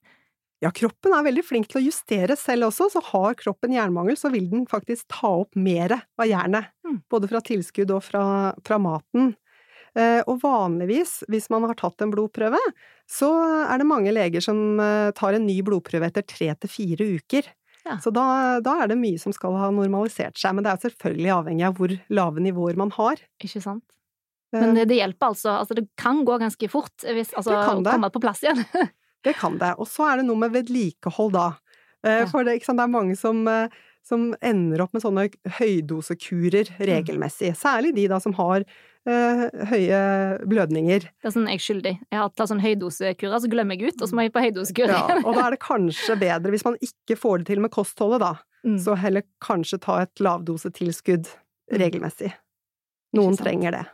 Ja, 0.61 0.71
kroppen 0.77 1.15
er 1.17 1.25
veldig 1.25 1.45
flink 1.45 1.71
til 1.71 1.81
å 1.81 1.85
justere 1.87 2.37
selv 2.37 2.69
også, 2.69 2.91
så 2.93 3.01
har 3.11 3.37
kroppen 3.41 3.73
jernmangel, 3.73 4.17
så 4.21 4.29
vil 4.33 4.49
den 4.51 4.67
faktisk 4.69 5.07
ta 5.13 5.31
opp 5.43 5.57
mer 5.57 5.95
av 5.97 6.27
jernet. 6.29 6.73
Mm. 6.85 6.99
Både 7.13 7.31
fra 7.31 7.41
tilskudd 7.45 7.93
og 7.97 8.03
fra, 8.05 8.25
fra 8.65 8.81
maten. 8.81 9.33
Eh, 9.99 10.21
og 10.29 10.43
vanligvis, 10.45 11.23
hvis 11.33 11.49
man 11.51 11.65
har 11.67 11.79
tatt 11.81 12.05
en 12.05 12.13
blodprøve, 12.13 12.61
så 13.11 13.31
er 13.65 13.81
det 13.81 13.89
mange 13.89 14.13
leger 14.13 14.45
som 14.45 14.79
eh, 14.81 15.09
tar 15.17 15.37
en 15.37 15.49
ny 15.49 15.63
blodprøve 15.67 16.13
etter 16.13 16.29
tre 16.29 16.53
til 16.61 16.73
fire 16.73 17.09
uker. 17.17 17.49
Ja. 17.89 17.97
Så 18.05 18.13
da, 18.13 18.61
da, 18.61 18.77
er 18.83 18.93
det 18.93 19.01
mye 19.01 19.19
som 19.19 19.33
skal 19.33 19.57
ha 19.57 19.71
normalisert 19.73 20.37
seg, 20.39 20.55
men 20.55 20.67
det 20.67 20.75
er 20.75 20.85
selvfølgelig 20.85 21.33
avhengig 21.39 21.67
av 21.71 21.81
hvor 21.81 21.97
lave 22.13 22.45
nivåer 22.45 22.77
man 22.79 22.93
har. 23.01 23.23
Ikke 23.41 23.65
sant. 23.65 23.87
Men 24.57 24.75
det, 24.75 24.89
det 24.91 24.99
hjelper 24.99 25.31
altså, 25.31 25.53
altså 25.61 25.77
det 25.79 25.87
kan 26.01 26.25
gå 26.27 26.39
ganske 26.43 26.69
fort 26.73 27.05
hvis, 27.07 27.31
altså, 27.39 27.55
å 27.55 27.83
komme 27.85 28.11
på 28.11 28.23
plass 28.23 28.43
igjen. 28.47 28.65
Det 29.21 29.35
kan 29.37 29.59
det. 29.61 29.75
Og 29.77 29.85
så 29.85 30.07
er 30.09 30.21
det 30.21 30.23
noe 30.31 30.41
med 30.41 30.55
vedlikehold, 30.55 31.35
da. 31.35 31.49
Eh, 32.07 32.23
for 32.31 32.47
det, 32.47 32.61
det, 32.65 32.73
er 32.73 32.89
mange 32.89 33.17
som, 33.19 33.43
eh, 33.49 33.73
som, 34.07 34.31
ender 34.41 34.85
opp 34.85 34.95
med 34.97 35.05
sånne 35.05 35.27
høydosekurer 35.59 36.73
mm. 36.73 36.79
regelmessig. 36.89 37.53
Særlig 37.59 37.93
de 37.99 38.07
da 38.09 38.21
som 38.25 38.33
har 38.39 38.65
uh, 38.65 39.45
høye 39.71 40.01
blødninger. 40.49 41.05
Det 41.05 41.29
er 41.29 41.37
sånn 41.37 41.51
jeg 41.51 41.61
er 41.61 41.67
skyldig. 41.67 41.95
Jeg 42.09 42.23
har 42.23 42.33
tatt 42.33 42.53
sånn 42.53 42.65
høydosekurer, 42.65 43.37
så 43.45 43.53
glemmer 43.53 43.77
jeg 43.77 43.93
ut, 43.93 44.01
og 44.01 44.09
så 44.09 44.17
må 44.17 44.25
jeg 44.25 44.35
på 44.35 44.47
høydosekur. 44.47 44.97
Ja, 44.97 45.21
og 45.21 45.37
da 45.37 45.45
er 45.45 45.55
det 45.59 45.63
kanskje 45.69 46.17
bedre, 46.25 46.57
hvis 46.57 46.67
man 46.67 46.81
ikke 46.81 47.21
får 47.21 47.43
det 47.43 47.51
til 47.53 47.65
med 47.67 47.75
kostholdet, 47.77 48.25
da, 48.25 48.35
mm. 48.65 48.81
så 48.81 48.97
heller 49.05 49.29
kanskje 49.45 49.83
ta 49.85 50.01
et 50.07 50.25
lavdosetilskudd 50.25 51.29
mm. 51.29 51.81
regelmessig. 51.85 52.33
Noen 53.21 53.37
trenger 53.37 53.77
det. 53.77 53.87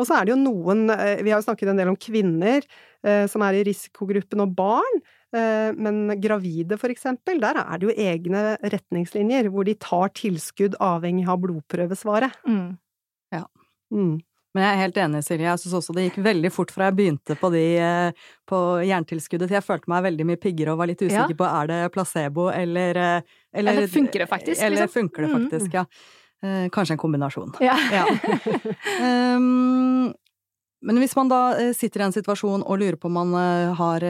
Og 0.00 0.08
så 0.08 0.16
er 0.16 0.26
det 0.26 0.34
jo 0.34 0.40
noen 0.40 0.86
eh, 0.94 1.20
Vi 1.24 1.32
har 1.32 1.40
jo 1.40 1.48
snakket 1.48 1.72
en 1.72 1.80
del 1.80 1.92
om 1.92 1.98
kvinner 2.00 2.64
eh, 3.04 3.26
som 3.30 3.44
er 3.44 3.58
i 3.58 3.66
risikogruppen, 3.68 4.44
og 4.44 4.56
barn. 4.56 5.00
Eh, 5.36 5.70
men 5.76 6.16
gravide, 6.22 6.78
for 6.80 6.92
eksempel, 6.92 7.40
der 7.42 7.60
er 7.62 7.80
det 7.80 7.90
jo 7.90 7.96
egne 8.08 8.56
retningslinjer 8.62 9.50
hvor 9.52 9.68
de 9.68 9.76
tar 9.80 10.12
tilskudd 10.18 10.78
avhengig 10.82 11.28
av 11.28 11.40
blodprøvesvaret. 11.44 12.36
Mm. 12.48 12.76
Ja. 13.34 13.46
Mm. 13.92 14.20
Men 14.52 14.66
jeg 14.66 14.72
er 14.72 14.80
helt 14.82 14.98
enig, 15.00 15.20
Silje. 15.24 15.46
Jeg 15.48 15.60
syns 15.62 15.76
også 15.78 15.94
det 15.96 16.02
gikk 16.10 16.18
veldig 16.26 16.50
fort 16.52 16.72
fra 16.74 16.90
jeg 16.90 16.96
begynte 16.98 17.36
på, 17.40 17.48
de, 17.54 17.62
på 18.48 18.58
jerntilskuddet 18.84 19.48
til 19.48 19.56
jeg 19.56 19.64
følte 19.64 19.88
meg 19.88 20.02
veldig 20.10 20.26
mye 20.28 20.40
piggere 20.40 20.74
og 20.74 20.82
var 20.82 20.90
litt 20.90 21.00
usikker 21.00 21.32
ja. 21.32 21.38
på 21.38 21.46
er 21.48 21.70
det 21.70 21.78
placebo 21.94 22.50
eller, 22.52 23.00
eller 23.00 23.78
Eller 23.78 23.88
funker 23.88 24.26
det 24.26 24.28
faktisk? 24.28 24.60
Eller 24.60 24.84
liksom? 24.84 24.92
funker 24.98 25.24
det 25.24 25.30
mm. 25.30 25.38
faktisk, 25.38 25.72
mm. 25.72 25.78
ja. 25.78 25.86
Eh, 26.42 26.68
kanskje 26.74 26.96
en 26.96 26.98
kombinasjon. 26.98 27.54
Ja. 27.60 27.76
Ja. 27.92 28.06
um, 29.36 30.12
men 30.82 30.98
hvis 30.98 31.14
man 31.14 31.28
da 31.30 31.40
eh, 31.54 31.70
sitter 31.76 32.02
i 32.02 32.06
en 32.08 32.14
situasjon 32.14 32.64
og 32.66 32.80
lurer 32.80 32.96
på 32.98 33.06
om 33.06 33.14
man 33.20 33.36
eh, 33.38 33.74
har 33.78 34.06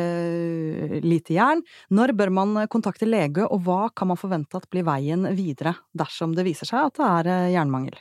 lite 1.04 1.36
jern, 1.36 1.60
når 1.92 2.14
bør 2.16 2.32
man 2.32 2.62
kontakte 2.72 3.08
lege, 3.08 3.44
og 3.44 3.66
hva 3.66 3.90
kan 3.94 4.08
man 4.12 4.20
forvente 4.20 4.56
at 4.56 4.70
blir 4.72 4.86
veien 4.88 5.28
videre 5.36 5.74
dersom 5.92 6.32
det 6.36 6.46
viser 6.48 6.68
seg 6.68 6.88
at 6.88 6.96
det 7.00 7.10
er 7.10 7.52
jernmangel? 7.58 8.00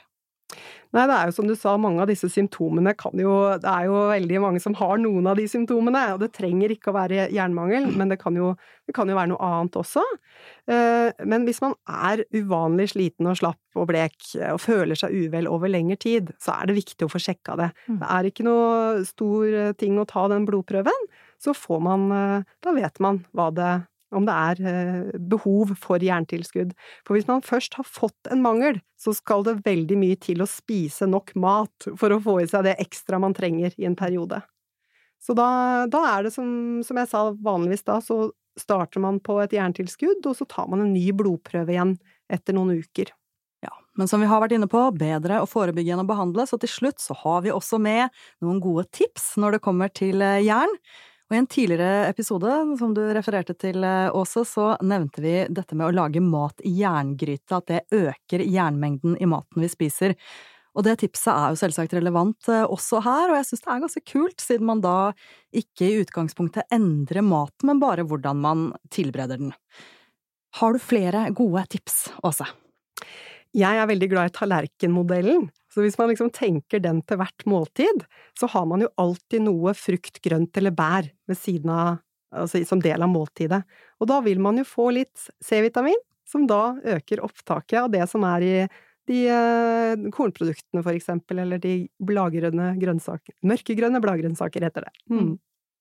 Nei, 0.92 1.06
det 1.08 1.16
er 1.16 1.30
jo 1.30 1.34
som 1.38 1.48
du 1.48 1.54
sa, 1.56 1.72
mange 1.80 2.02
av 2.04 2.10
disse 2.10 2.28
symptomene 2.28 2.92
kan 3.00 3.16
jo 3.16 3.32
Det 3.60 3.68
er 3.68 3.86
jo 3.88 3.96
veldig 4.10 4.40
mange 4.44 4.60
som 4.60 4.74
har 4.76 5.00
noen 5.00 5.30
av 5.30 5.38
de 5.40 5.46
symptomene, 5.48 6.02
og 6.12 6.20
det 6.20 6.32
trenger 6.36 6.74
ikke 6.74 6.92
å 6.92 6.96
være 6.96 7.30
jernmangel, 7.32 7.88
men 7.96 8.12
det 8.12 8.18
kan 8.20 8.36
jo, 8.36 8.52
det 8.88 8.94
kan 8.96 9.08
jo 9.08 9.16
være 9.16 9.32
noe 9.32 9.48
annet 9.48 9.78
også. 9.80 10.04
Eh, 10.68 11.24
men 11.28 11.46
hvis 11.48 11.62
man 11.64 11.76
er 11.88 12.24
uvanlig 12.36 12.90
sliten 12.92 13.30
og 13.30 13.38
slapp 13.40 13.80
og 13.80 13.88
blek 13.88 14.34
og 14.50 14.60
føler 14.60 14.98
seg 14.98 15.16
uvel 15.16 15.48
over 15.48 15.72
lengre 15.72 15.96
tid, 15.96 16.34
så 16.42 16.58
er 16.58 16.68
det 16.68 16.76
viktig 16.82 17.08
å 17.08 17.12
få 17.12 17.22
sjekka 17.22 17.56
det. 17.60 17.70
Mm. 17.88 18.00
Det 18.02 18.10
er 18.16 18.28
ikke 18.28 18.46
noe 18.48 19.06
stor 19.08 19.56
ting 19.80 19.96
å 19.96 20.08
ta 20.08 20.26
den 20.32 20.44
blodprøven, 20.48 21.08
så 21.42 21.56
får 21.56 21.80
man 21.82 22.10
eh, 22.12 22.50
Da 22.62 22.76
vet 22.76 23.00
man 23.02 23.24
hva 23.32 23.48
det 23.54 23.72
om 24.16 24.26
det 24.28 24.36
er 24.36 24.62
eh, 24.68 25.18
behov 25.32 25.74
for 25.80 26.02
jerntilskudd. 26.02 26.72
For 27.06 27.16
hvis 27.16 27.28
man 27.28 27.44
først 27.44 27.76
har 27.78 27.88
fått 27.88 28.30
en 28.32 28.44
mangel, 28.44 28.80
så 29.00 29.14
skal 29.16 29.44
det 29.46 29.62
veldig 29.66 29.98
mye 29.98 30.18
til 30.22 30.44
å 30.44 30.50
spise 30.50 31.08
nok 31.10 31.34
mat 31.40 31.90
for 31.98 32.14
å 32.14 32.20
få 32.22 32.40
i 32.42 32.48
seg 32.50 32.66
det 32.68 32.78
ekstra 32.82 33.20
man 33.22 33.36
trenger 33.36 33.74
i 33.78 33.88
en 33.88 33.98
periode. 33.98 34.42
Så 35.22 35.36
da, 35.38 35.48
da 35.90 36.02
er 36.16 36.26
det 36.26 36.34
som, 36.34 36.46
som, 36.82 36.98
jeg 36.98 37.10
sa 37.10 37.28
vanligvis 37.44 37.84
da, 37.86 38.00
så 38.02 38.32
starter 38.58 39.02
man 39.02 39.20
på 39.22 39.38
et 39.42 39.54
jerntilskudd, 39.54 40.24
og 40.26 40.36
så 40.36 40.46
tar 40.50 40.68
man 40.70 40.82
en 40.82 40.94
ny 40.94 41.06
blodprøve 41.16 41.72
igjen 41.72 41.96
etter 42.32 42.56
noen 42.56 42.82
uker. 42.82 43.12
Ja, 43.62 43.70
men 43.98 44.10
som 44.10 44.20
vi 44.20 44.26
har 44.26 44.42
vært 44.42 44.56
inne 44.56 44.66
på, 44.70 44.82
bedre 44.98 45.38
å 45.40 45.46
forebygge 45.48 45.94
enn 45.94 46.02
å 46.02 46.08
behandle, 46.08 46.48
så 46.50 46.58
til 46.60 46.72
slutt 46.72 47.00
så 47.00 47.14
har 47.22 47.44
vi 47.46 47.54
også 47.54 47.78
med 47.82 48.10
noen 48.42 48.58
gode 48.62 48.88
tips 48.90 49.36
når 49.38 49.56
det 49.56 49.64
kommer 49.64 49.92
til 49.94 50.24
eh, 50.26 50.42
jern. 50.42 50.74
Og 51.32 51.36
i 51.38 51.40
en 51.40 51.46
tidligere 51.48 52.10
episode, 52.10 52.54
som 52.76 52.90
du 52.92 53.00
refererte 53.16 53.54
til, 53.56 53.80
eh, 53.88 54.12
Åse, 54.12 54.42
så 54.44 54.76
nevnte 54.84 55.22
vi 55.24 55.46
dette 55.48 55.72
med 55.72 55.86
å 55.86 55.94
lage 55.96 56.20
mat 56.20 56.60
i 56.60 56.74
jerngryte, 56.76 57.56
at 57.56 57.66
det 57.70 57.86
øker 57.88 58.44
jernmengden 58.44 59.16
i 59.16 59.24
maten 59.24 59.62
vi 59.64 59.70
spiser. 59.72 60.14
Og 60.76 60.84
det 60.84 60.98
tipset 61.00 61.32
er 61.32 61.54
jo 61.54 61.56
selvsagt 61.56 61.94
relevant 61.96 62.50
eh, 62.52 62.66
også 62.68 63.00
her, 63.00 63.30
og 63.30 63.38
jeg 63.38 63.48
synes 63.48 63.64
det 63.64 63.72
er 63.72 63.80
ganske 63.80 64.04
kult, 64.12 64.44
siden 64.44 64.68
man 64.68 64.84
da 64.84 65.14
ikke 65.56 65.88
i 65.88 66.04
utgangspunktet 66.04 66.68
endrer 66.70 67.24
maten, 67.24 67.64
men 67.64 67.80
bare 67.80 68.04
hvordan 68.04 68.36
man 68.36 68.68
tilbereder 68.92 69.40
den. 69.40 69.56
Har 70.60 70.76
du 70.76 70.84
flere 70.84 71.30
gode 71.32 71.64
tips, 71.72 72.10
Åse? 72.28 72.44
Jeg 73.56 73.72
er 73.80 73.88
veldig 73.88 74.12
glad 74.12 74.28
i 74.28 74.36
tallerkenmodellen, 74.36 75.48
så 75.72 75.80
hvis 75.80 75.96
man 75.96 76.10
liksom 76.12 76.28
tenker 76.36 76.82
den 76.84 77.00
til 77.08 77.16
hvert 77.20 77.46
måltid, 77.48 78.04
så 78.38 78.48
har 78.52 78.66
man 78.68 78.84
jo 78.84 78.90
alltid 79.00 79.46
noe 79.46 79.72
frukt, 79.76 80.20
grønt 80.24 80.56
eller 80.60 80.74
bær 80.76 81.08
ved 81.28 81.38
siden 81.38 81.72
av, 81.72 82.02
altså 82.36 82.60
som 82.68 82.82
del 82.84 83.04
av 83.04 83.08
måltidet. 83.08 83.62
Og 84.02 84.10
da 84.10 84.20
vil 84.24 84.42
man 84.44 84.60
jo 84.60 84.68
få 84.68 84.90
litt 84.98 85.28
C-vitamin, 85.44 85.96
som 86.28 86.44
da 86.48 86.74
øker 86.96 87.24
opptaket 87.24 87.78
av 87.82 87.92
det 87.92 88.04
som 88.10 88.24
er 88.28 88.44
i 88.44 88.56
de 89.10 89.22
eh, 89.32 90.04
kornproduktene, 90.14 90.82
for 90.82 90.94
eksempel, 90.94 91.40
eller 91.42 91.58
de 91.62 91.88
bladgrønne 92.06 92.68
grønnsaker 92.78 93.34
Mørkegrønne 93.48 94.00
bladgrønnsaker 94.02 94.68
heter 94.68 94.86
det. 94.86 94.92
Mm. 95.10 95.32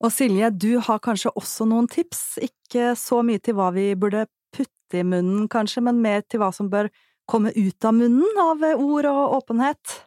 Og 0.01 0.13
Silje, 0.13 0.49
du 0.49 0.79
har 0.81 1.01
kanskje 1.03 1.33
også 1.37 1.67
noen 1.69 1.89
tips, 1.91 2.39
ikke 2.41 2.95
så 2.97 3.21
mye 3.25 3.41
til 3.43 3.59
hva 3.59 3.69
vi 3.75 3.91
burde 3.99 4.25
putte 4.55 4.97
i 4.97 5.05
munnen, 5.05 5.45
kanskje, 5.51 5.83
men 5.85 6.01
mer 6.01 6.25
til 6.25 6.41
hva 6.41 6.49
som 6.55 6.71
bør 6.71 6.89
komme 7.31 7.53
ut 7.55 7.87
av 7.87 7.95
munnen 7.97 8.39
av 8.43 8.63
ord 8.75 9.07
og 9.09 9.41
åpenhet? 9.41 9.97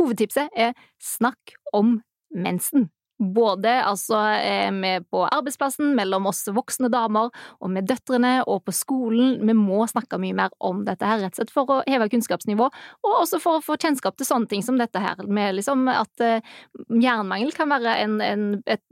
Hovedtipset 0.00 0.52
er 0.56 0.76
snakk 1.02 1.56
om 1.76 1.98
mensen. 2.34 2.90
Både 3.16 3.70
altså 3.80 4.18
eh, 4.44 4.98
på 5.00 5.22
arbeidsplassen, 5.24 5.94
mellom 5.96 6.26
oss 6.28 6.42
voksne 6.52 6.90
damer, 6.92 7.30
og 7.64 7.70
med 7.72 7.88
døtrene, 7.88 8.42
og 8.44 8.66
på 8.66 8.74
skolen. 8.76 9.38
Vi 9.40 9.54
må 9.56 9.86
snakke 9.88 10.18
mye 10.20 10.36
mer 10.36 10.52
om 10.60 10.82
dette 10.84 11.08
her, 11.08 11.22
rett 11.22 11.32
og 11.32 11.40
slett 11.40 11.54
for 11.54 11.72
å 11.72 11.78
heve 11.88 12.10
kunnskapsnivå, 12.12 12.68
og 12.68 13.14
også 13.22 13.40
for 13.40 13.56
å 13.56 13.64
få 13.64 13.78
kjennskap 13.80 14.18
til 14.18 14.28
sånne 14.28 14.52
ting 14.52 14.64
som 14.66 14.76
dette 14.80 15.00
her, 15.00 15.24
med 15.24 15.56
liksom 15.56 15.88
at 15.88 16.24
uh, 16.24 16.60
jernmangel 16.92 17.56
kan 17.56 17.72
være 17.72 17.96
en, 18.04 18.20
en, 18.20 18.46
et 18.68 18.84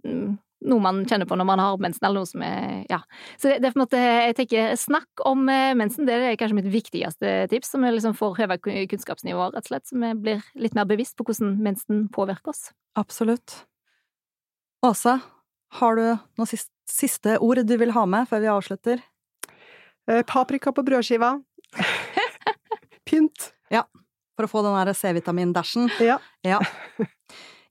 noe 0.68 0.82
man 0.82 1.02
kjenner 1.08 1.28
på 1.28 1.36
når 1.38 1.48
man 1.48 1.62
har 1.62 1.80
mensen, 1.82 2.06
eller 2.06 2.22
noe 2.22 2.30
som 2.30 2.44
er 2.46 2.84
Ja. 2.90 3.00
Så 3.36 3.48
det, 3.48 3.60
det, 3.62 3.68
er 3.68 3.74
på 3.74 3.78
en 3.78 3.84
måte 3.84 4.00
Jeg 4.00 4.36
tenker 4.38 4.74
snakk 4.80 5.24
om 5.28 5.48
eh, 5.52 5.74
mensen, 5.78 6.08
det 6.08 6.16
er 6.16 6.38
kanskje 6.40 6.58
mitt 6.60 6.72
viktigste 6.72 7.34
tips, 7.52 7.72
som 7.74 7.84
vi 7.84 7.92
liksom 7.94 8.16
får 8.18 8.38
høyere 8.40 8.58
kunnskapsnivå, 8.90 9.50
rett 9.52 9.64
og 9.64 9.70
slett, 9.70 9.86
så 9.88 10.00
vi 10.00 10.12
blir 10.26 10.44
litt 10.54 10.76
mer 10.76 10.88
bevisst 10.88 11.16
på 11.18 11.26
hvordan 11.28 11.56
mensen 11.64 12.06
påvirker 12.14 12.54
oss. 12.54 12.68
Absolutt. 12.98 13.64
Åse, 14.84 15.18
har 15.80 15.98
du 15.98 16.04
noen 16.12 16.50
siste, 16.50 16.70
siste 16.90 17.38
ord 17.42 17.62
du 17.64 17.76
vil 17.80 17.94
ha 17.96 18.04
med 18.06 18.28
før 18.28 18.44
vi 18.44 18.52
avslutter? 18.52 19.04
Eh, 20.10 20.22
paprika 20.28 20.72
på 20.72 20.84
brødskiva. 20.84 21.38
Pynt. 23.08 23.52
Ja. 23.72 23.86
For 24.34 24.46
å 24.46 24.50
få 24.50 24.64
den 24.66 24.76
der 24.76 24.96
C-vitamin-dæsjen. 24.96 25.88
Ja. 26.02 26.18
ja. 26.44 26.60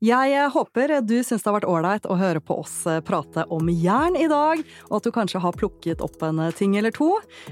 Jeg 0.03 0.33
eh, 0.35 0.49
håper 0.51 0.97
du 1.07 1.15
syns 1.23 1.45
det 1.45 1.47
har 1.47 1.55
vært 1.61 1.69
ålreit 1.69 2.07
å 2.11 2.17
høre 2.19 2.41
på 2.43 2.57
oss 2.59 2.73
eh, 2.91 2.99
prate 3.07 3.45
om 3.53 3.69
jern 3.71 4.17
i 4.19 4.25
dag, 4.27 4.59
og 4.89 4.97
at 4.97 5.05
du 5.07 5.13
kanskje 5.15 5.39
har 5.39 5.55
plukket 5.55 6.03
opp 6.03 6.25
en 6.27 6.41
eh, 6.43 6.51
ting 6.57 6.73
eller 6.75 6.91
to. 6.91 7.07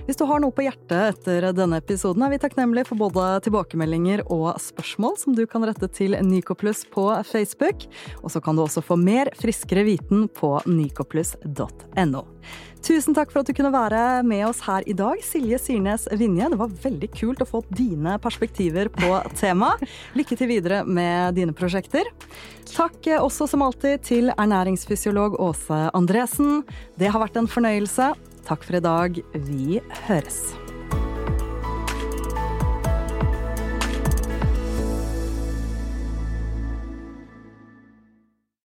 Hvis 0.07 0.19
du 0.19 0.25
har 0.27 0.43
noe 0.43 0.51
på 0.51 0.65
hjertet 0.65 1.13
etter 1.13 1.47
denne 1.55 1.79
episoden, 1.79 2.25
er 2.25 2.33
vi 2.33 2.41
takknemlige 2.43 2.89
for 2.89 2.99
både 2.99 3.29
tilbakemeldinger 3.45 4.25
og 4.27 4.49
spørsmål 4.59 5.15
som 5.21 5.37
du 5.37 5.45
kan 5.47 5.63
rette 5.63 5.87
til 5.95 6.17
Nycoplus 6.27 6.83
på 6.91 7.07
Facebook. 7.29 7.87
Og 8.19 8.35
så 8.35 8.43
kan 8.43 8.59
du 8.59 8.65
også 8.65 8.83
få 8.83 8.99
mer 8.99 9.31
friskere 9.39 9.87
viten 9.87 10.27
på 10.35 10.57
nycoplus.no. 10.67 12.25
Tusen 12.81 13.13
takk 13.13 13.29
for 13.29 13.43
at 13.43 13.49
du 13.49 13.53
kunne 13.53 13.69
være 13.73 14.23
med 14.25 14.41
oss 14.47 14.63
her 14.65 14.81
i 14.89 14.95
dag, 14.97 15.19
Silje 15.21 15.59
Sirnes 15.61 16.07
Vinje. 16.17 16.47
Det 16.49 16.57
var 16.57 16.71
veldig 16.85 17.09
kult 17.13 17.43
å 17.43 17.47
få 17.47 17.61
dine 17.69 18.15
perspektiver 18.23 18.89
på 18.95 19.19
temaet. 19.41 19.85
Lykke 20.17 20.37
til 20.39 20.49
videre 20.49 20.81
med 20.87 21.37
dine 21.37 21.53
prosjekter. 21.53 22.09
Takk 22.71 23.11
også 23.19 23.49
som 23.51 23.61
alltid 23.65 24.01
til 24.07 24.33
ernæringsfysiolog 24.33 25.37
Åse 25.43 25.83
Andresen. 25.97 26.63
Det 26.97 27.13
har 27.13 27.21
vært 27.21 27.37
en 27.37 27.51
fornøyelse. 27.51 28.13
Takk 28.49 28.65
for 28.65 28.81
i 28.81 28.83
dag. 28.83 29.21
Vi 29.45 29.81
høres. 30.07 30.41